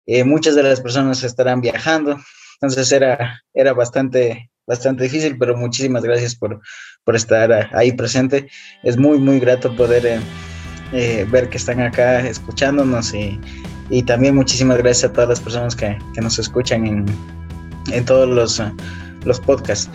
[0.06, 2.18] Eh, muchas de las personas estarán viajando,
[2.60, 6.60] entonces era, era bastante, bastante difícil, pero muchísimas gracias por,
[7.04, 8.48] por estar ahí presente.
[8.82, 10.20] Es muy, muy grato poder eh,
[10.92, 13.40] eh, ver que están acá escuchándonos y,
[13.90, 17.06] y, también muchísimas gracias a todas las personas que, que nos escuchan en,
[17.92, 18.62] en todos los,
[19.24, 19.90] los podcasts.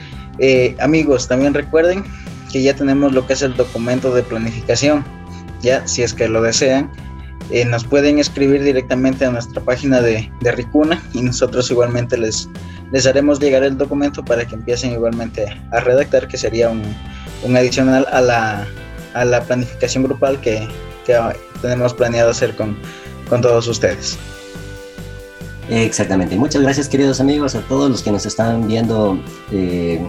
[0.80, 2.04] Amigos, también recuerden
[2.52, 5.04] que ya tenemos lo que es el documento de planificación,
[5.62, 6.92] ya si es que lo desean
[7.52, 12.50] eh, nos pueden escribir directamente a nuestra página de, de, Ricuna y nosotros igualmente les,
[12.92, 16.84] les haremos llegar el documento para que empiecen igualmente a redactar, que sería un,
[17.44, 18.68] un adicional a la,
[19.14, 20.68] a la, planificación grupal que,
[21.06, 21.18] que,
[21.62, 22.78] tenemos planeado hacer con,
[23.30, 24.18] con todos ustedes.
[25.70, 26.36] Exactamente.
[26.36, 29.20] Muchas gracias queridos amigos, a todos los que nos están viendo.
[29.52, 30.02] Eh,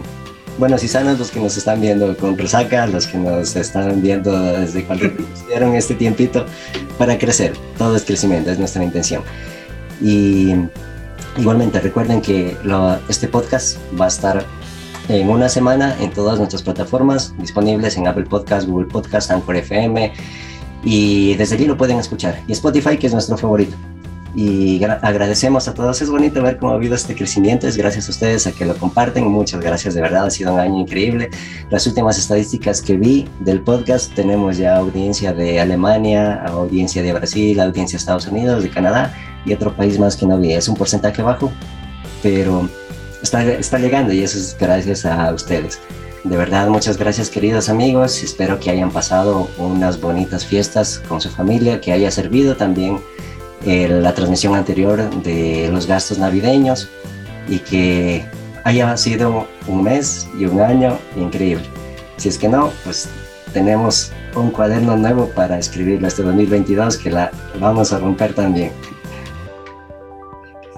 [0.59, 4.37] buenos y sanos los que nos están viendo con resaca, los que nos están viendo
[4.37, 5.09] desde cuando
[5.47, 6.45] dieron este tiempito
[6.97, 7.53] para crecer.
[7.77, 9.23] Todo es crecimiento, es nuestra intención.
[10.01, 10.53] Y
[11.37, 12.57] igualmente recuerden que
[13.07, 14.45] este podcast va a estar
[15.07, 20.11] en una semana en todas nuestras plataformas disponibles en Apple Podcast, Google Podcast, Anchor FM
[20.83, 22.37] y desde allí lo pueden escuchar.
[22.47, 23.75] Y Spotify, que es nuestro favorito
[24.35, 26.01] y agradecemos a todos.
[26.01, 27.67] Es bonito ver cómo ha habido este crecimiento.
[27.67, 29.25] Es gracias a ustedes a que lo comparten.
[29.25, 30.25] Muchas gracias, de verdad.
[30.25, 31.29] Ha sido un año increíble.
[31.69, 37.59] Las últimas estadísticas que vi del podcast, tenemos ya audiencia de Alemania, audiencia de Brasil,
[37.59, 39.13] audiencia de Estados Unidos, de Canadá
[39.45, 40.53] y otro país más que no vi.
[40.53, 41.51] Es un porcentaje bajo,
[42.21, 42.69] pero
[43.23, 45.79] está, está llegando y eso es gracias a ustedes.
[46.23, 48.21] De verdad, muchas gracias queridos amigos.
[48.21, 52.99] Espero que hayan pasado unas bonitas fiestas con su familia, que haya servido también
[53.69, 56.89] eh, la transmisión anterior de los gastos navideños
[57.47, 58.25] y que
[58.63, 61.63] haya sido un mes y un año increíble.
[62.17, 63.07] Si es que no, pues
[63.53, 68.71] tenemos un cuaderno nuevo para escribirlo este 2022 que la vamos a romper también.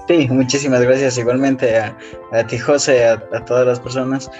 [0.06, 1.96] Sí, muchísimas gracias igualmente a,
[2.46, 4.30] ti José, a, a, todas las personas.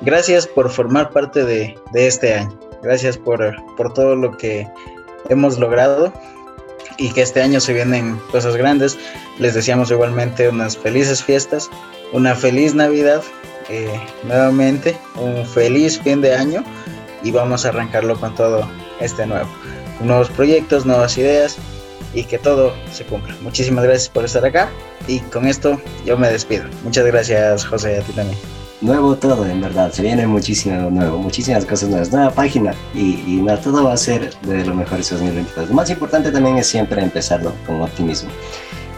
[0.00, 2.58] Gracias por formar parte de, de este año.
[2.82, 4.68] Gracias por, por todo lo que
[5.28, 6.12] hemos logrado
[6.98, 8.98] y que este año se vienen cosas grandes.
[9.38, 11.70] Les deseamos igualmente unas felices fiestas,
[12.12, 13.22] una feliz Navidad,
[13.68, 16.64] eh, nuevamente un feliz fin de año
[17.22, 18.68] y vamos a arrancarlo con todo
[19.00, 19.48] este nuevo.
[20.00, 21.56] Nuevos proyectos, nuevas ideas
[22.12, 23.34] y que todo se cumpla.
[23.40, 24.70] Muchísimas gracias por estar acá
[25.06, 26.64] y con esto yo me despido.
[26.82, 28.38] Muchas gracias José, a ti también
[28.84, 29.90] nuevo todo, en verdad.
[29.92, 33.96] Se viene muchísimo nuevo, muchísimas cosas nuevas, nueva página y, y nada, todo va a
[33.96, 35.68] ser de lo mejor este 2022.
[35.70, 38.30] Lo más importante también es siempre empezarlo con optimismo.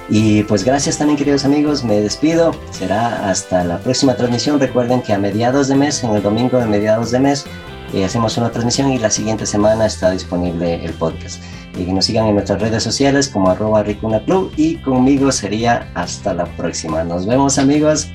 [0.09, 4.61] Y pues gracias también queridos amigos, me despido, será hasta la próxima transmisión.
[4.61, 7.45] Recuerden que a mediados de mes, en el domingo de mediados de mes,
[7.93, 11.43] eh, hacemos una transmisión y la siguiente semana está disponible el podcast.
[11.76, 15.91] Y que nos sigan en nuestras redes sociales como arroba Ricuna Club y conmigo sería
[15.95, 17.03] hasta la próxima.
[17.05, 18.09] Nos vemos amigos.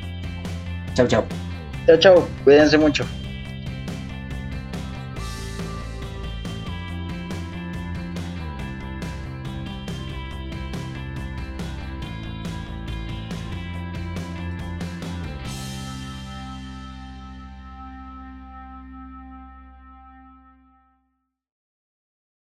[0.96, 1.24] Chau, chau.
[1.86, 2.28] Chao, chao.
[2.44, 3.06] Cuídense mucho.